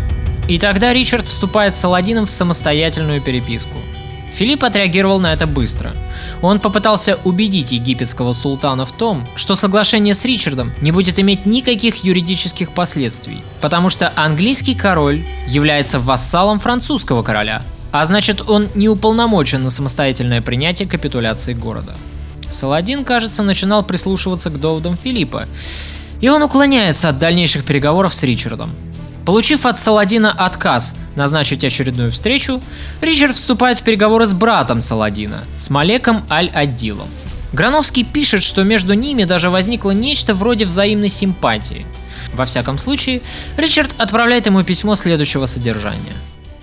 [0.47, 3.77] И тогда Ричард вступает с Саладином в самостоятельную переписку–
[4.35, 5.95] Филипп отреагировал на это быстро.
[6.41, 12.03] Он попытался убедить египетского султана в том, что соглашение с Ричардом не будет иметь никаких
[12.03, 19.63] юридических последствий, потому что английский король является вассалом французского короля, а значит он не уполномочен
[19.63, 21.95] на самостоятельное принятие капитуляции города.
[22.49, 25.47] Саладин, кажется, начинал прислушиваться к доводам Филиппа,
[26.19, 28.71] и он уклоняется от дальнейших переговоров с Ричардом.
[29.25, 32.61] Получив от Саладина отказ назначить очередную встречу,
[33.01, 37.07] Ричард вступает в переговоры с братом Саладина, с Малеком Аль-Аддилом.
[37.51, 41.85] Грановский пишет, что между ними даже возникло нечто вроде взаимной симпатии.
[42.33, 43.21] Во всяком случае,
[43.57, 46.13] Ричард отправляет ему письмо следующего содержания.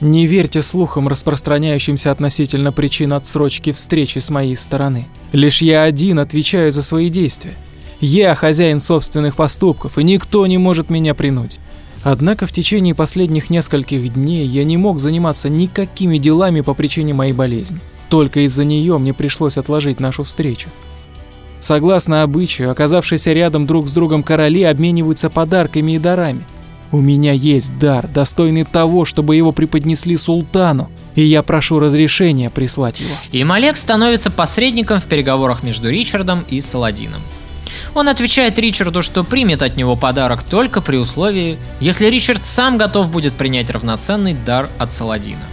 [0.01, 5.09] Не верьте слухам, распространяющимся относительно причин отсрочки встречи с моей стороны.
[5.33, 7.55] Лишь я один отвечаю за свои действия.
[8.01, 11.62] Я хозяин собственных поступков, и никто не может меня принудить.
[12.05, 17.33] Однако в течение последних нескольких дней я не мог заниматься никакими делами по причине моей
[17.33, 17.81] болезни.
[18.09, 20.69] Только из-за нее мне пришлось отложить нашу встречу.
[21.61, 26.45] Согласно обычаю, оказавшиеся рядом друг с другом короли обмениваются подарками и дарами.
[26.91, 33.01] У меня есть дар, достойный того, чтобы его преподнесли султану, и я прошу разрешения прислать
[33.01, 33.15] его.
[33.31, 37.23] И Малек становится посредником в переговорах между Ричардом и Саладином.
[37.95, 43.11] Он отвечает Ричарду, что примет от него подарок только при условии, если Ричард сам готов
[43.11, 45.45] будет принять равноценный дар от Саладина.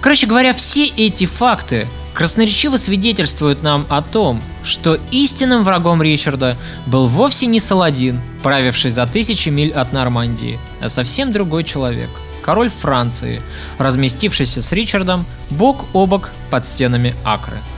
[0.00, 6.56] Короче говоря, все эти факты красноречиво свидетельствуют нам о том, что истинным врагом Ричарда
[6.86, 12.10] был вовсе не Саладин, правивший за тысячи миль от Нормандии, а совсем другой человек–
[12.42, 13.42] король Франции,
[13.78, 17.58] разместившийся с Ричардом бок о бок под стенами Акры–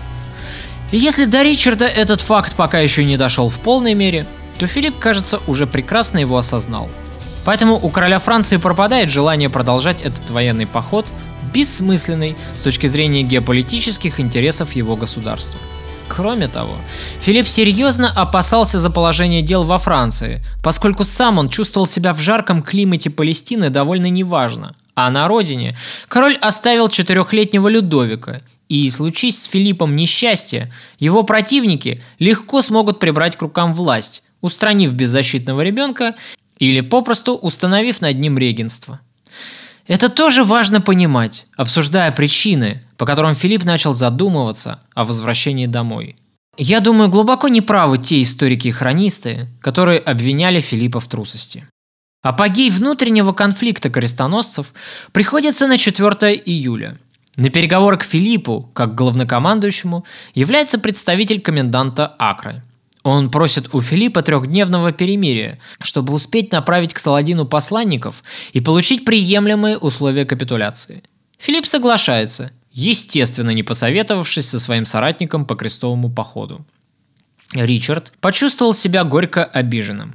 [0.98, 4.26] если до Ричарда этот факт пока еще не дошел в полной мере,
[4.58, 6.90] то Филипп, кажется, уже прекрасно его осознал.
[7.44, 11.06] Поэтому у короля Франции пропадает желание продолжать этот военный поход,
[11.54, 15.58] бессмысленный с точки зрения геополитических интересов его государства.
[16.08, 16.74] Кроме того,
[17.20, 22.62] Филипп серьезно опасался за положение дел во Франции, поскольку сам он чувствовал себя в жарком
[22.62, 24.74] климате Палестины довольно неважно.
[24.96, 25.76] А на родине
[26.08, 33.42] король оставил четырехлетнего Людовика, и случись с Филиппом несчастье, его противники легко смогут прибрать к
[33.42, 36.14] рукам власть, устранив беззащитного ребенка
[36.58, 39.00] или попросту установив над ним регенство.
[39.88, 46.14] Это тоже важно понимать, обсуждая причины, по которым Филипп начал задумываться о возвращении домой.
[46.56, 51.66] Я думаю, глубоко неправы те историки и хронисты, которые обвиняли Филиппа в трусости.
[52.22, 54.72] Апогей внутреннего конфликта крестоносцев
[55.10, 56.94] приходится на 4 июля.
[57.40, 62.62] На переговоры к Филиппу, как главнокомандующему, является представитель коменданта Акры.
[63.02, 68.22] Он просит у Филиппа трехдневного перемирия, чтобы успеть направить к Саладину посланников
[68.52, 71.02] и получить приемлемые условия капитуляции.
[71.38, 76.66] Филипп соглашается, естественно не посоветовавшись со своим соратником по крестовому походу.
[77.54, 80.14] Ричард почувствовал себя горько обиженным.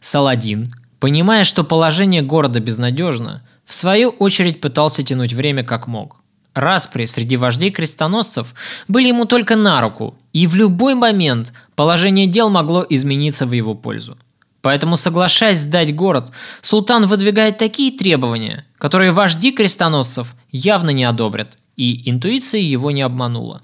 [0.00, 6.21] Саладин, понимая, что положение города безнадежно, в свою очередь пытался тянуть время как мог.
[6.54, 8.54] Распри среди вождей крестоносцев
[8.86, 13.74] были ему только на руку, и в любой момент положение дел могло измениться в его
[13.74, 14.18] пользу.
[14.60, 22.08] Поэтому, соглашаясь сдать город, султан выдвигает такие требования, которые вожди крестоносцев явно не одобрят, и
[22.08, 23.60] интуиция его не обманула.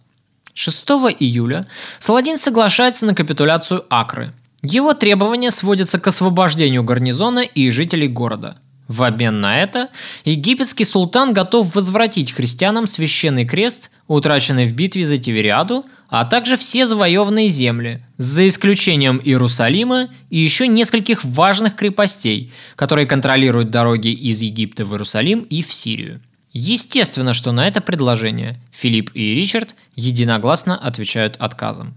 [0.54, 0.84] 6
[1.20, 1.66] июля
[2.00, 4.32] Саладин соглашается на капитуляцию Акры.
[4.62, 9.90] Его требования сводятся к освобождению гарнизона и жителей города– в обмен на это
[10.24, 16.86] египетский султан готов возвратить христианам священный крест, утраченный в битве за Тивериаду, а также все
[16.86, 24.86] завоеванные земли, за исключением Иерусалима и еще нескольких важных крепостей, которые контролируют дороги из Египта
[24.86, 26.20] в Иерусалим и в Сирию.
[26.52, 31.94] Естественно, что на это предложение Филипп и Ричард единогласно отвечают отказом.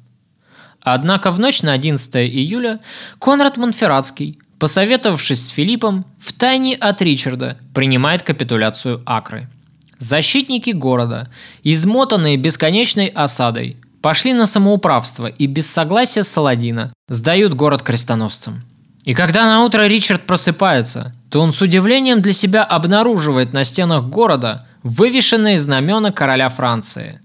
[0.82, 2.80] Однако в ночь на 11 июля
[3.20, 9.50] Конрад Монферратский, посоветовавшись с Филиппом, втайне от Ричарда принимает капитуляцию Акры.
[9.97, 11.32] Защитники города,
[11.63, 18.63] измотанные бесконечной осадой, пошли на самоуправство и без согласия Саладина сдают город крестоносцам.
[19.04, 24.06] И когда на утро Ричард просыпается, то он с удивлением для себя обнаруживает на стенах
[24.10, 27.19] города вывешенные знамена короля Франции.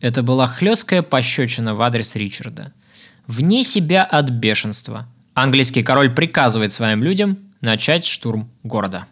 [0.00, 2.72] Это была хлесткая пощечина в адрес Ричарда.
[3.26, 5.08] Вне себя от бешенства–
[5.42, 9.06] Английский король приказывает своим людям начать штурм города.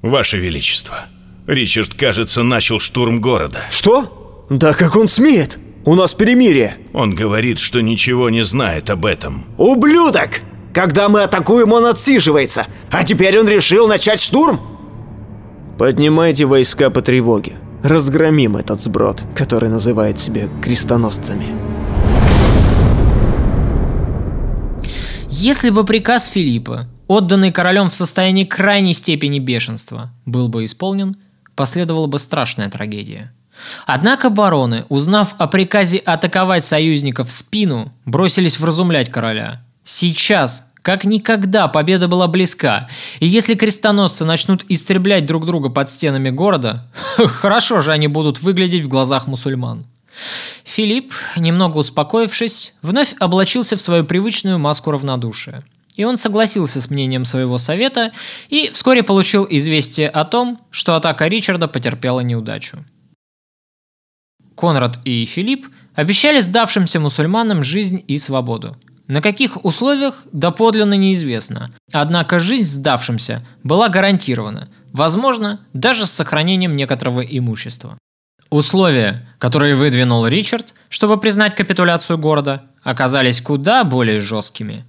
[0.00, 1.04] Ваше Величество,
[1.46, 3.60] Ричард, кажется, начал штурм города.
[3.70, 4.46] Что?
[4.48, 5.58] Да как он смеет?
[5.84, 6.78] У нас перемирие.
[6.92, 9.46] Он говорит, что ничего не знает об этом.
[9.58, 10.40] Ублюдок!
[10.72, 12.66] Когда мы атакуем, он отсиживается.
[12.90, 14.60] А теперь он решил начать штурм?
[15.78, 17.54] Поднимайте войска по тревоге.
[17.82, 21.71] Разгромим этот сброд, который называет себя крестоносцами.
[25.34, 31.16] Если бы приказ Филиппа, отданный королем в состоянии крайней степени бешенства, был бы исполнен,
[31.56, 33.32] последовала бы страшная трагедия.
[33.86, 39.62] Однако бароны, узнав о приказе атаковать союзников в спину, бросились вразумлять короля.
[39.84, 46.28] Сейчас, как никогда, победа была близка, и если крестоносцы начнут истреблять друг друга под стенами
[46.28, 49.86] города, хорошо же они будут выглядеть в глазах мусульман.
[50.64, 55.64] Филипп, немного успокоившись, вновь облачился в свою привычную маску равнодушия.
[55.96, 58.12] И он согласился с мнением своего совета
[58.48, 62.84] и вскоре получил известие о том, что атака Ричарда потерпела неудачу.
[64.56, 68.76] Конрад и Филипп обещали сдавшимся мусульманам жизнь и свободу.
[69.08, 77.20] На каких условиях доподлинно неизвестно, однако жизнь сдавшимся была гарантирована, возможно, даже с сохранением некоторого
[77.20, 77.98] имущества.
[78.52, 84.84] Условия, которые выдвинул Ричард, чтобы признать капитуляцию города, оказались куда более жесткими.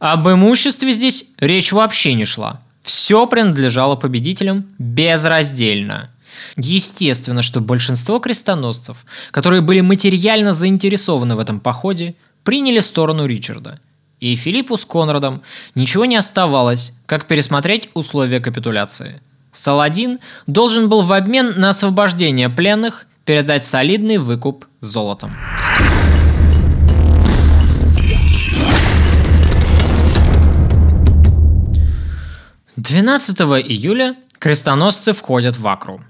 [0.00, 2.58] Об имуществе здесь речь вообще не шла.
[2.82, 6.10] Все принадлежало победителям безраздельно.
[6.56, 13.78] Естественно, что большинство крестоносцев, которые были материально заинтересованы в этом походе, приняли сторону Ричарда.
[14.18, 15.42] И Филиппу с Конрадом
[15.76, 19.20] ничего не оставалось, как пересмотреть условия капитуляции–
[19.56, 25.34] Саладин должен был в обмен на освобождение пленных передать солидный выкуп золотом.
[32.76, 36.02] Двенадцатого июля крестоносцы входят в Акру.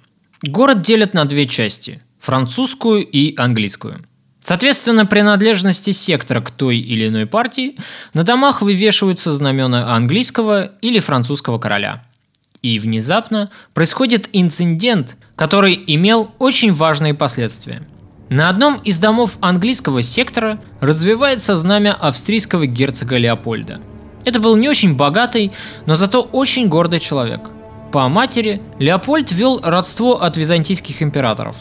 [0.43, 4.01] Город делят на две части– французскую и английскую.
[4.41, 7.77] Соответственно, принадлежности сектора к той или иной партии
[8.13, 12.03] на домах вывешиваются знамена английского или французского короля–
[12.63, 17.83] и внезапно происходит инцидент, который имел очень важные последствия.
[18.29, 23.81] На одном из домов английского сектора развивается знамя австрийского герцога Леопольда.
[24.25, 25.53] Это был не очень богатый,
[25.87, 27.51] но зато очень гордый человек.
[27.93, 31.57] По матери Леопольд вел родство от византийских императоров.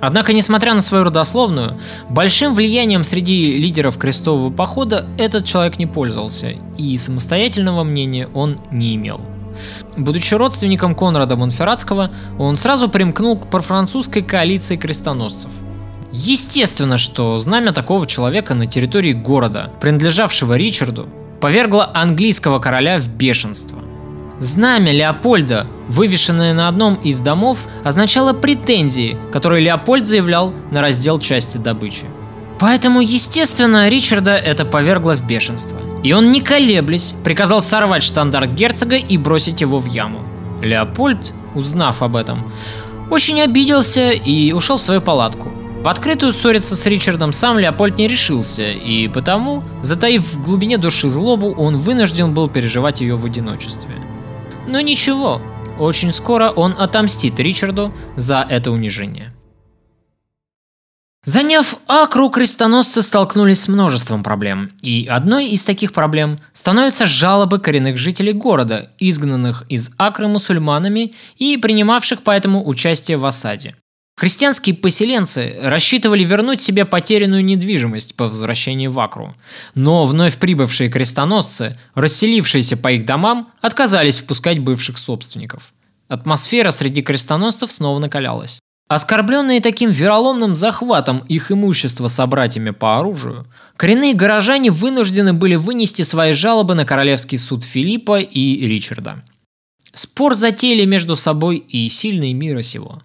[0.00, 6.54] Однако, несмотря на свою родословную, большим влиянием среди лидеров крестового похода этот человек не пользовался,
[6.78, 9.20] и самостоятельного мнения он не имел–
[9.96, 15.50] Будучи родственником Конрада Монферратского, он сразу примкнул к профранцузской коалиции крестоносцев.
[16.12, 21.08] Естественно, что знамя такого человека на территории города, принадлежавшего Ричарду,
[21.40, 23.80] повергло английского короля в бешенство.
[24.38, 31.56] Знамя Леопольда, вывешенное на одном из домов, означало претензии, которые Леопольд заявлял на раздел части
[31.56, 32.06] добычи.
[32.58, 35.78] Поэтому, естественно, Ричарда это повергло в бешенство.
[36.02, 40.20] И он, не колеблясь, приказал сорвать штандарт герцога и бросить его в яму.
[40.60, 42.46] Леопольд, узнав об этом,
[43.10, 45.50] очень обиделся и ушел в свою палатку.
[45.82, 51.10] В открытую ссориться с Ричардом сам Леопольд не решился, и потому, затаив в глубине души
[51.10, 53.94] злобу, он вынужден был переживать ее в одиночестве.
[54.66, 55.42] Но ничего,
[55.78, 59.30] очень скоро он отомстит Ричарду за это унижение.
[61.24, 67.96] Заняв Акру, крестоносцы столкнулись с множеством проблем, и одной из таких проблем становятся жалобы коренных
[67.96, 73.74] жителей города, изгнанных из Акры мусульманами и принимавших поэтому участие в осаде.
[74.16, 79.34] Христианские поселенцы рассчитывали вернуть себе потерянную недвижимость по возвращении в Акру,
[79.74, 85.72] но вновь прибывшие крестоносцы, расселившиеся по их домам, отказались впускать бывших собственников.
[86.06, 88.60] Атмосфера среди крестоносцев снова накалялась.
[88.88, 93.46] Оскорбленные таким вероломным захватом их имущества собратьями по оружию,
[93.78, 99.20] коренные горожане вынуждены были вынести свои жалобы на королевский суд Филиппа и Ричарда.
[99.94, 103.00] Спор затеяли между собой и сильные мира сего.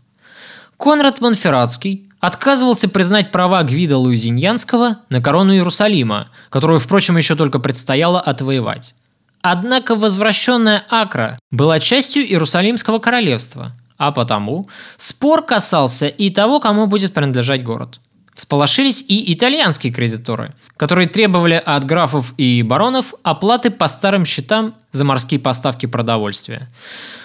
[0.78, 8.20] Конрад Монферратский отказывался признать права Гвида Луизиньянского на корону Иерусалима, которую, впрочем, еще только предстояло
[8.20, 8.96] отвоевать.
[9.42, 14.66] Однако возвращенная Акра была частью Иерусалимского королевства– а потому
[14.97, 18.00] спор касался и того, кому будет принадлежать город.
[18.34, 25.04] Всполошились и итальянские кредиторы, которые требовали от графов и баронов оплаты по старым счетам за
[25.04, 26.66] морские поставки продовольствия.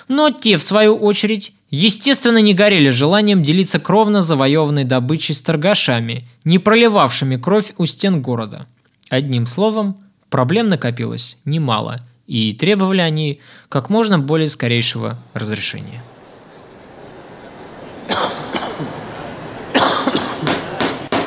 [0.09, 6.25] Но те, в свою очередь, естественно, не горели желанием делиться кровно завоеванной добычей с торгашами,
[6.45, 8.65] не проливавшими кровь у стен города.
[9.09, 9.95] Одним словом,
[10.31, 16.03] проблем накопилось немало, и требовали они как можно более скорейшего разрешения.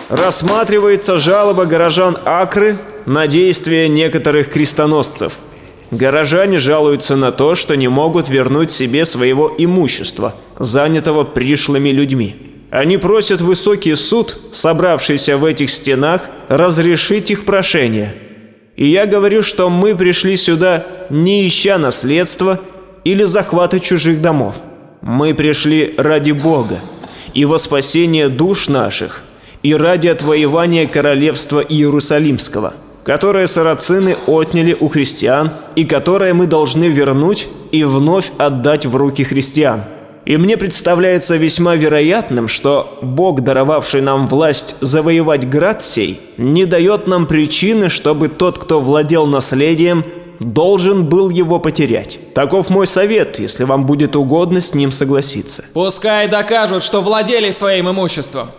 [0.09, 5.33] Рассматривается жалоба горожан Акры на действия некоторых крестоносцев.
[5.91, 12.35] Горожане жалуются на то, что не могут вернуть себе своего имущества, занятого пришлыми людьми.
[12.71, 18.15] Они просят высокий суд, собравшийся в этих стенах, разрешить их прошение.
[18.77, 22.59] И я говорю, что мы пришли сюда не ища наследства
[23.03, 24.55] или захвата чужих домов.
[25.01, 26.79] Мы пришли ради Бога
[27.33, 29.23] и во спасение душ наших,
[29.63, 37.47] и ради отвоевания королевства Иерусалимского, которое сарацины отняли у христиан и которое мы должны вернуть
[37.71, 39.83] и вновь отдать в руки христиан.
[40.25, 47.07] И мне представляется весьма вероятным, что Бог, даровавший нам власть завоевать град сей, не дает
[47.07, 50.03] нам причины, чтобы тот, кто владел наследием,
[50.41, 52.19] должен был его потерять.
[52.33, 55.63] Таков мой совет, если вам будет угодно с ним согласиться.
[55.73, 58.49] Пускай докажут, что владели своим имуществом.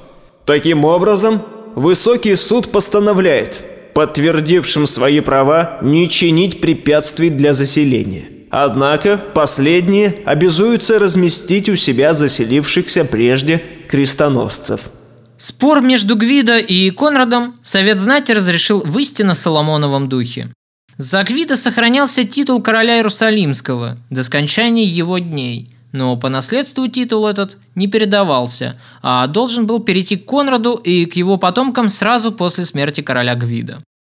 [0.48, 1.42] Таким образом,
[1.74, 8.30] высокий суд постановляет, подтвердившим свои права, не чинить препятствий для заселения.
[8.48, 14.88] Однако последние обязуются разместить у себя заселившихся прежде крестоносцев.
[15.36, 20.48] Спор между Гвидо и Конрадом Совет Знати разрешил в истинно Соломоновом духе.
[20.96, 27.58] За Гвида сохранялся титул короля Иерусалимского до скончания его дней, но по наследству титул этот
[27.74, 33.00] не передавался, а должен был перейти к Конраду и к его потомкам сразу после смерти
[33.00, 33.78] короля Гвида.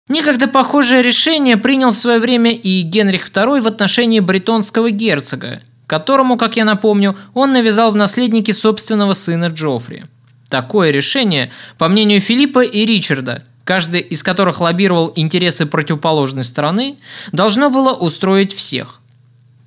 [0.09, 6.39] Некогда похожее решение принял в свое время и Генрих II в отношении бретонского герцога, которому,
[6.39, 10.05] как я напомню, он навязал в наследники собственного сына Джоффри.
[10.49, 16.97] Такое решение, по мнению Филиппа и Ричарда, каждый из которых лоббировал интересы противоположной стороны,
[17.33, 19.03] должно было устроить всех.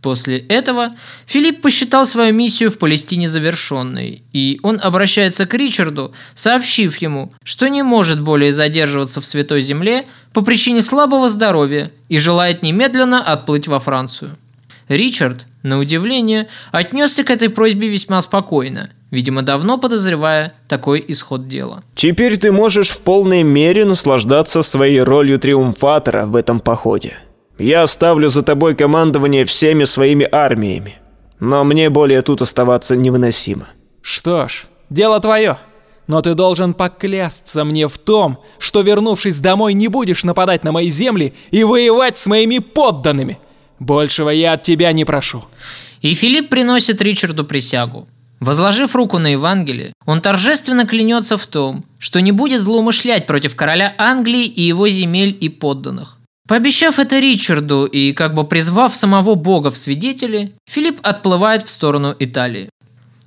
[0.01, 0.93] После этого
[1.27, 7.67] Филипп посчитал свою миссию в Палестине завершенной, и он обращается к Ричарду, сообщив ему, что
[7.67, 13.67] не может более задерживаться в Святой Земле по причине слабого здоровья и желает немедленно отплыть
[13.67, 14.35] во Францию.
[14.87, 21.83] Ричард, на удивление, отнесся к этой просьбе весьма спокойно, видимо, давно подозревая такой исход дела.
[21.95, 27.19] Теперь ты можешь в полной мере наслаждаться своей ролью триумфатора в этом походе.
[27.61, 30.95] Я оставлю за тобой командование всеми своими армиями,
[31.39, 33.67] но мне более тут оставаться невыносимо.
[34.01, 35.59] Что ж, дело твое.
[36.07, 40.89] Но ты должен поклясться мне в том, что вернувшись домой не будешь нападать на мои
[40.89, 43.37] земли и воевать с моими подданными.
[43.77, 45.43] Большего я от тебя не прошу.
[46.01, 48.07] И Филипп приносит Ричарду присягу.
[48.39, 53.93] Возложив руку на Евангелие, он торжественно клянется в том, что не будет злоумышлять против короля
[53.99, 56.17] Англии и его земель и подданных.
[56.47, 62.15] Пообещав это Ричарду и как бы призвав самого Бога в свидетели, Филипп отплывает в сторону
[62.17, 62.69] Италии.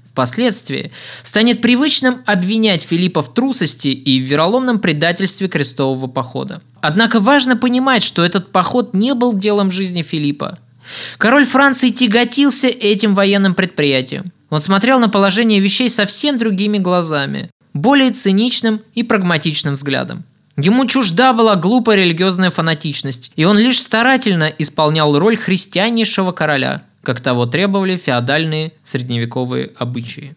[0.05, 0.93] Впоследствии
[1.23, 6.61] станет привычным обвинять Филиппа в трусости и в вероломном предательстве крестового похода.
[6.81, 10.57] Однако важно понимать, что этот поход не был делом жизни Филиппа.
[11.19, 14.25] Король Франции тяготился этим военным предприятием.
[14.51, 20.25] Он смотрел на положение вещей совсем другими глазами, более циничным и прагматичным взглядом.
[20.57, 27.21] Ему чужда была глупая религиозная фанатичность, и он лишь старательно исполнял роль христианнейшего короля, как
[27.21, 30.33] того требовали феодальные средневековые обычаи.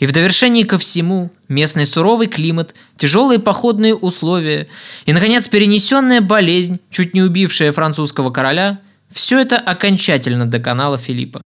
[0.00, 4.68] И в довершении ко всему местный суровый климат, тяжелые походные условия
[5.04, 8.78] и, наконец, перенесенная болезнь, чуть не убившая французского короля,
[9.10, 11.42] все это окончательно доконало Филиппа.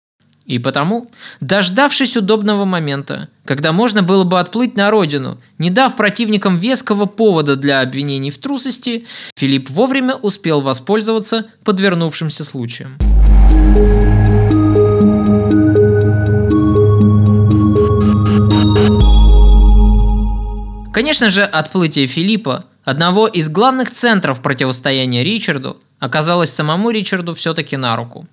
[0.47, 1.09] И потому,
[1.41, 7.57] дождавшись удобного момента, когда можно было бы отплыть на родину, не дав противникам веского повода
[7.57, 12.97] для обвинений в трусости, Филипп вовремя успел воспользоваться подвернувшимся случаем.
[20.93, 27.97] Конечно же, отплытие Филиппа, одного из главных центров противостояния Ричарду, оказалось самому Ричарду все-таки на
[27.97, 28.27] руку.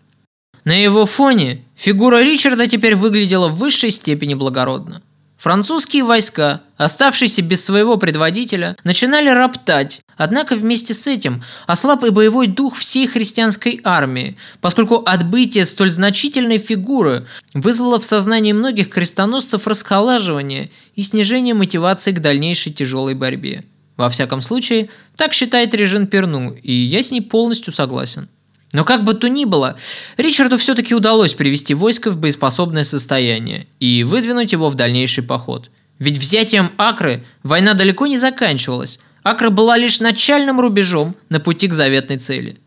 [0.66, 5.02] На его фоне фигура Ричарда теперь выглядела в высшей степени благородно.
[5.38, 12.48] Французские войска, оставшиеся без своего предводителя, начинали роптать, однако вместе с этим ослаб и боевой
[12.48, 20.72] дух всей христианской армии, поскольку отбытие столь значительной фигуры вызвало в сознании многих крестоносцев расхолаживание
[20.96, 23.66] и снижение мотивации к дальнейшей тяжелой борьбе.
[23.98, 28.30] Во всяком случае, так считает Режин Перну, и я с ней полностью согласен.
[28.74, 29.78] Но как бы то ни было,
[30.18, 35.70] Ричарду все-таки удалось привести войско в боеспособное состояние и выдвинуть его в дальнейший поход.
[36.00, 39.00] Ведь взятием Акры война далеко не заканчивалась.
[39.24, 42.58] Акра была лишь начальным рубежом на пути к заветной цели.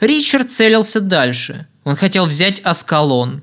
[0.00, 1.66] Ричард целился дальше.
[1.84, 3.42] Он хотел взять Аскалон.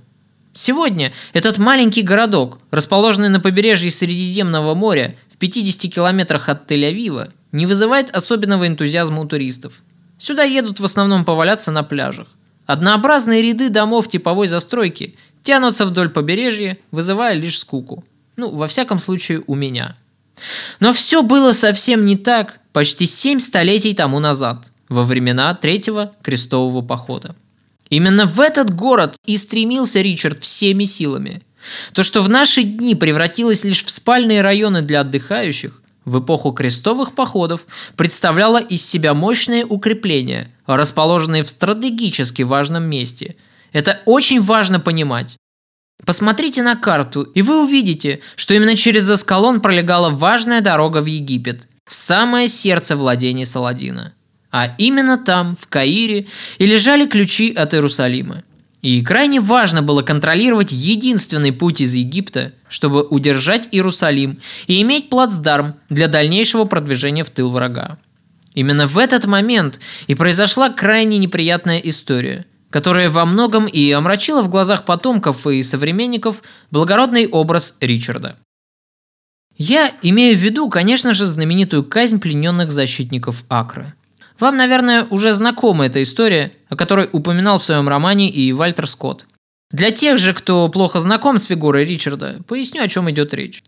[0.53, 7.65] Сегодня этот маленький городок, расположенный на побережье Средиземного моря в 50 километрах от Тель-Авива, не
[7.67, 9.81] вызывает особенного энтузиазма у туристов.
[10.21, 12.27] Сюда едут в основном поваляться на пляжах.
[12.67, 18.03] Однообразные ряды домов типовой застройки тянутся вдоль побережья, вызывая лишь скуку.
[18.35, 19.97] Ну, во всяком случае, у меня.
[20.79, 26.83] Но все было совсем не так почти семь столетий тому назад, во времена Третьего крестового
[26.83, 27.35] похода.
[27.89, 31.41] Именно в этот город и стремился Ричард всеми силами.
[31.93, 37.13] То, что в наши дни превратилось лишь в спальные районы для отдыхающих, в эпоху крестовых
[37.13, 43.35] походов представляла из себя мощные укрепления, расположенные в стратегически важном месте.
[43.71, 45.37] Это очень важно понимать.
[46.05, 51.67] Посмотрите на карту, и вы увидите, что именно через Аскалон пролегала важная дорога в Египет,
[51.85, 54.13] в самое сердце владений Саладина.
[54.51, 56.25] А именно там, в Каире,
[56.57, 58.43] и лежали ключи от Иерусалима.
[58.81, 65.75] И крайне важно было контролировать единственный путь из Египта, чтобы удержать Иерусалим и иметь плацдарм
[65.89, 67.99] для дальнейшего продвижения в тыл врага.
[68.55, 74.49] Именно в этот момент и произошла крайне неприятная история, которая во многом и омрачила в
[74.49, 78.35] глазах потомков и современников благородный образ Ричарда.
[79.57, 83.93] Я имею в виду, конечно же, знаменитую казнь плененных защитников Акры–
[84.41, 89.25] вам, наверное, уже знакома эта история, о которой упоминал в своем романе и Вальтер Скотт.
[89.71, 93.63] Для тех же, кто плохо знаком с фигурой Ричарда, поясню, о чем идет речь.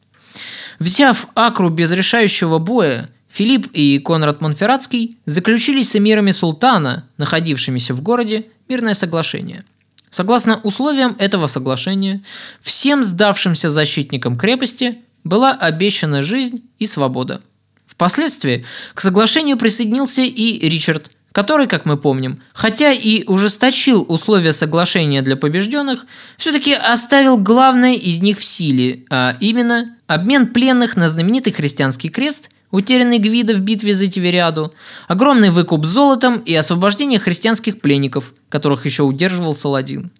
[0.79, 8.01] Взяв Акру без решающего боя, Филипп и Конрад Монферратский заключили с эмирами султана, находившимися в
[8.01, 9.63] городе, мирное соглашение.
[10.09, 12.21] Согласно условиям этого соглашения,
[12.61, 17.41] всем сдавшимся защитникам крепости была обещана жизнь и свобода–
[17.93, 18.65] Впоследствии
[18.95, 25.35] к соглашению присоединился и Ричард, который, как мы помним, хотя и ужесточил условия соглашения для
[25.35, 32.09] побежденных, все-таки оставил главное из них в силе, а именно обмен пленных на знаменитый христианский
[32.09, 34.73] крест, утерянный Гвида в битве за Тивериаду,
[35.07, 40.11] огромный выкуп золотом и освобождение христианских пленников, которых еще удерживал Саладин.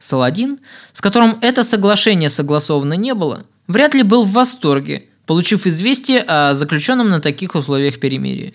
[0.00, 0.58] Саладин,
[0.92, 6.54] с которым это соглашение согласовано не было, вряд ли был в восторге– получив известие о
[6.54, 8.54] заключенном на таких условиях перемирии.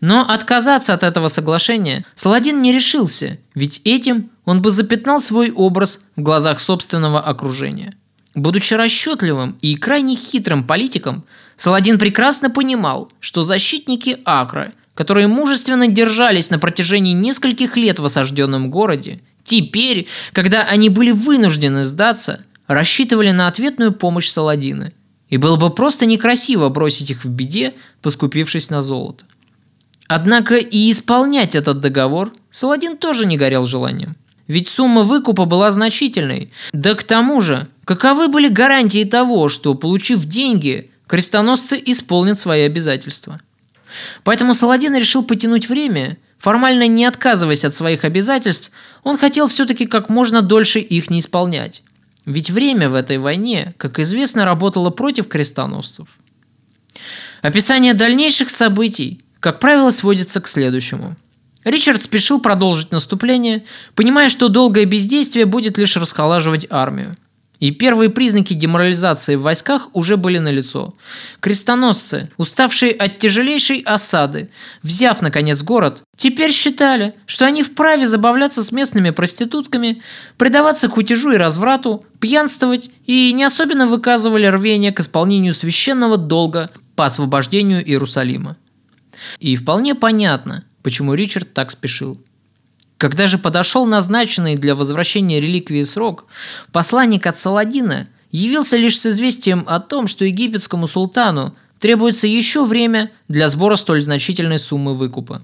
[0.00, 6.04] Но отказаться от этого соглашения Саладин не решился, ведь этим он бы запятнал свой образ
[6.16, 7.92] в глазах собственного окружения.
[8.34, 11.24] Будучи расчетливым и крайне хитрым политиком,
[11.56, 18.70] Саладин прекрасно понимал, что защитники Акры, которые мужественно держались на протяжении нескольких лет в осажденном
[18.70, 24.90] городе, теперь, когда они были вынуждены сдаться, рассчитывали на ответную помощь Саладина.
[25.30, 29.24] И было бы просто некрасиво бросить их в беде, поскупившись на золото.
[30.08, 34.14] Однако и исполнять этот договор Саладин тоже не горел желанием.
[34.48, 36.50] Ведь сумма выкупа была значительной.
[36.72, 43.38] Да к тому же, каковы были гарантии того, что, получив деньги, крестоносцы исполнят свои обязательства?
[44.24, 48.72] Поэтому Саладин решил потянуть время, формально не отказываясь от своих обязательств,
[49.04, 51.84] он хотел все-таки как можно дольше их не исполнять.
[52.26, 56.08] Ведь время в этой войне, как известно, работало против крестоносцев.
[57.42, 61.16] Описание дальнейших событий, как правило, сводится к следующему–
[61.64, 63.64] Ричард спешил продолжить наступление,
[63.94, 67.14] понимая, что долгое бездействие будет лишь расхолаживать армию.
[67.60, 70.94] И первые признаки деморализации в войсках уже были налицо.
[71.40, 74.50] Крестоносцы, уставшие от тяжелейшей осады,
[74.82, 80.02] взяв, наконец, город, теперь считали, что они вправе забавляться с местными проститутками,
[80.38, 87.06] предаваться кутежу и разврату, пьянствовать и не особенно выказывали рвение к исполнению священного долга по
[87.06, 88.56] освобождению Иерусалима.
[89.38, 92.20] И вполне понятно– почему Ричард так спешил.
[93.00, 96.26] Когда же подошел назначенный для возвращения реликвии срок,
[96.70, 103.10] посланник от Саладина явился лишь с известием о том, что египетскому султану требуется еще время
[103.26, 105.40] для сбора столь значительной суммы выкупа.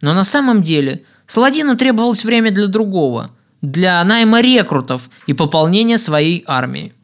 [0.00, 6.42] Но на самом деле Саладину требовалось время для другого– для найма рекрутов и пополнения своей
[6.46, 6.94] армии.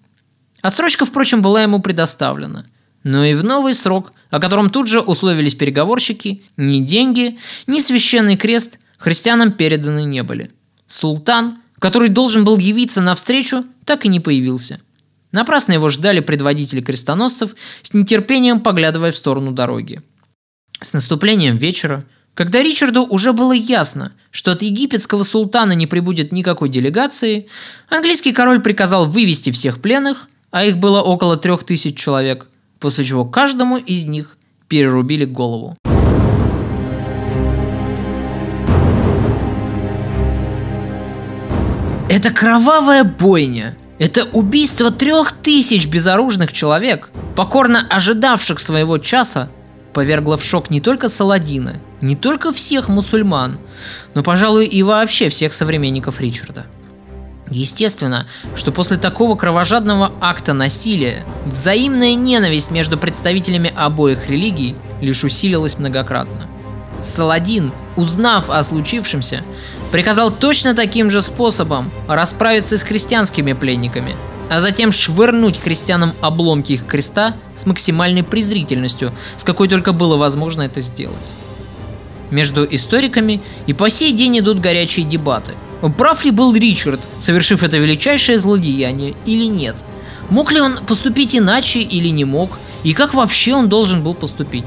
[0.63, 2.65] Отсрочка, впрочем, была ему предоставлена–
[3.05, 8.37] но и в новый срок, о котором тут же условились переговорщики, ни деньги, ни священный
[8.37, 10.51] крест христианам переданы не были.
[10.87, 14.81] Султан, который должен был явиться навстречу, так и не появился.
[15.33, 20.01] Напрасно его ждали предводители крестоносцев, с нетерпением поглядывая в сторону дороги.
[20.81, 26.69] С наступлением вечера, когда Ричарду уже было ясно, что от египетского султана не прибудет никакой
[26.69, 27.47] делегации,
[27.89, 32.47] английский король приказал вывести всех пленных, а их было около трех тысяч человек–
[32.79, 34.37] после чего каждому из них
[34.69, 35.77] перерубили голову.
[42.09, 43.77] Это кровавая бойня.
[43.99, 49.51] Это убийство трех тысяч безоружных человек, покорно ожидавших своего часа,
[49.93, 53.59] повергло в шок не только Саладина, не только всех мусульман,
[54.15, 56.67] но, пожалуй, и вообще всех современников Ричарда–
[57.51, 65.79] Естественно, что после такого кровожадного акта насилия взаимная ненависть между представителями обоих религий лишь усилилась
[65.79, 66.47] многократно.
[67.01, 69.43] Саладин, узнав о случившемся,
[69.91, 74.17] приказал точно таким же способом расправиться с христианскими пленниками,
[74.51, 80.63] а затем швырнуть христианам обломки их креста с максимальной презрительностью, с какой только было возможно
[80.63, 81.33] это сделать.
[82.31, 85.55] Между историками и по сей день идут горячие дебаты–
[85.97, 89.85] Прав ли был Ричард, совершив это величайшее злодеяние, или нет?
[90.29, 92.59] Мог ли он поступить иначе или не мог?
[92.83, 94.65] И как вообще он должен был поступить?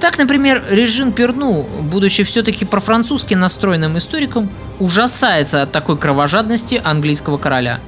[0.00, 7.80] Так, например, Режин Перну, будучи все-таки профранцузски настроенным историком, ужасается от такой кровожадности английского короля.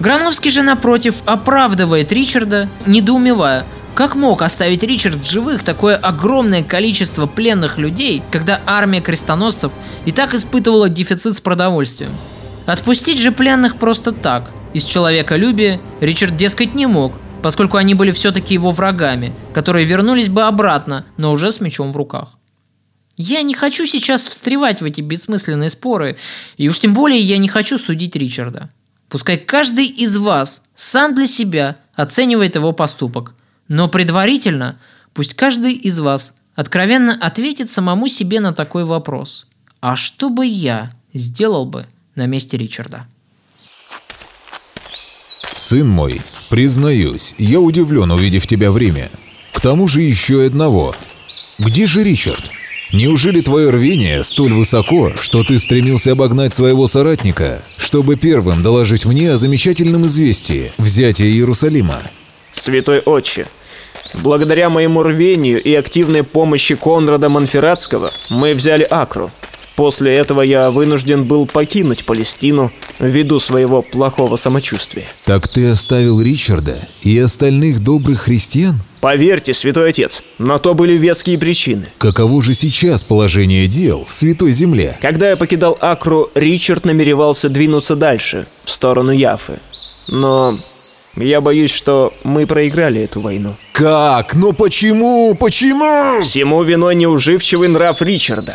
[0.00, 3.64] Грановский же, напротив, оправдывает Ричарда, недоумевая,
[3.94, 9.72] как мог оставить Ричард в живых такое огромное количество пленных людей, когда армия крестоносцев
[10.04, 12.10] и так испытывала дефицит с продовольствием?
[12.66, 17.12] Отпустить же пленных просто так, из человеколюбия, Ричард, дескать, не мог,
[17.44, 21.96] поскольку они были все-таки его врагами, которые вернулись бы обратно, но уже с мечом в
[21.96, 22.38] руках.
[23.16, 26.16] Я не хочу сейчас встревать в эти бессмысленные споры,
[26.56, 28.70] и уж тем более я не хочу судить Ричарда.
[29.08, 33.34] Пускай каждый из вас сам для себя оценивает его поступок–
[33.68, 34.78] но предварительно
[35.12, 39.46] пусть каждый из вас откровенно ответит самому себе на такой вопрос.
[39.80, 43.06] А что бы я сделал бы на месте Ричарда?
[45.56, 46.20] Сын мой,
[46.54, 49.10] признаюсь, я удивлен, увидев тебя в Риме.
[49.50, 50.94] К тому же еще одного.
[51.58, 52.48] Где же Ричард?
[52.92, 59.32] Неужели твое рвение столь высоко, что ты стремился обогнать своего соратника, чтобы первым доложить мне
[59.32, 62.00] о замечательном известии взятия Иерусалима?
[62.52, 63.46] Святой Отче,
[64.22, 69.32] благодаря моему рвению и активной помощи Конрада Монферратского мы взяли Акру.
[69.76, 72.70] После этого я вынужден был покинуть Палестину
[73.00, 75.06] ввиду своего плохого самочувствия.
[75.24, 78.76] Так ты оставил Ричарда и остальных добрых христиан?
[79.00, 81.86] Поверьте, святой отец, на то были веские причины.
[81.98, 84.96] Каково же сейчас положение дел в Святой Земле?
[85.02, 89.58] Когда я покидал Акру, Ричард намеревался двинуться дальше, в сторону Яфы.
[90.08, 90.58] Но
[91.16, 93.56] я боюсь, что мы проиграли эту войну.
[93.72, 94.34] Как?
[94.34, 95.36] Но почему?
[95.38, 96.20] Почему?
[96.22, 98.54] Всему виной неуживчивый нрав Ричарда.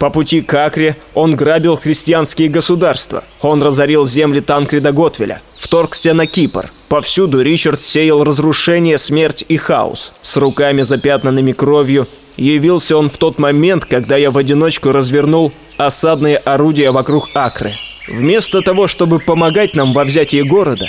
[0.00, 3.22] По пути к Акре он грабил христианские государства.
[3.42, 5.42] Он разорил земли Танкрида Готвеля.
[5.50, 6.70] Вторгся на Кипр.
[6.88, 10.14] Повсюду Ричард сеял разрушение, смерть и хаос.
[10.22, 16.38] С руками запятнанными кровью явился он в тот момент, когда я в одиночку развернул осадные
[16.38, 17.74] орудия вокруг Акры.
[18.08, 20.86] Вместо того, чтобы помогать нам во взятии города,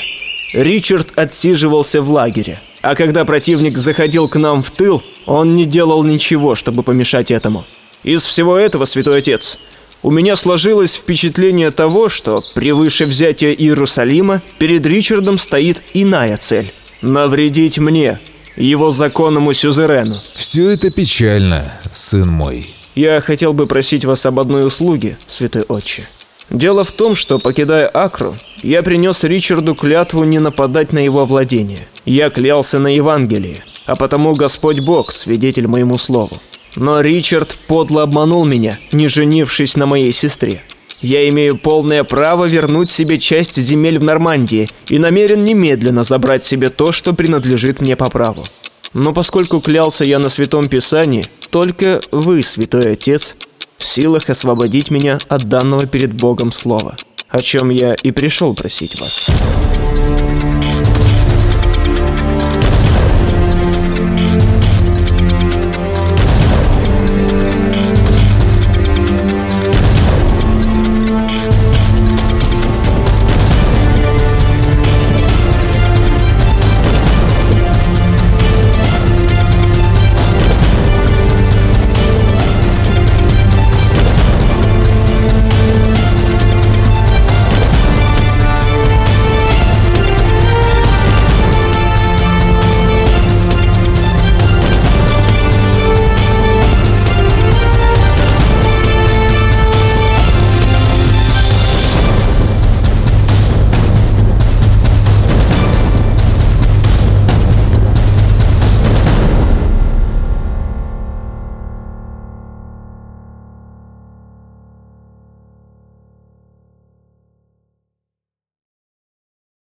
[0.54, 2.62] Ричард отсиживался в лагере.
[2.82, 7.66] А когда противник заходил к нам в тыл, он не делал ничего, чтобы помешать этому.
[8.04, 9.58] Из всего этого, святой отец,
[10.02, 17.78] у меня сложилось впечатление того, что превыше взятия Иерусалима перед Ричардом стоит иная цель– навредить
[17.78, 18.20] мне,
[18.56, 20.16] его законному сюзерену.
[20.36, 22.74] Все это печально, сын мой.
[22.96, 26.08] Я хотел бы просить вас об одной услуге, святой отче.
[26.50, 31.88] Дело в том, что, покидая Акру, я принес Ричарду клятву не нападать на его владение.
[32.06, 36.42] Я клялся на Евангелие, а потому Господь Бог, свидетель моему слову.
[36.76, 40.62] Но Ричард подло обманул меня, не женившись на моей сестре.
[41.02, 46.70] Я имею полное право вернуть себе часть земель в Нормандии и намерен немедленно забрать себе
[46.70, 48.46] то, что принадлежит мне по праву.
[48.94, 53.36] Но поскольку клялся я на Святом Писании, только вы, Святой Отец,
[53.78, 56.96] в силах освободить меня от данного перед Богом слова,
[57.30, 59.32] о чем я и пришел просить вас.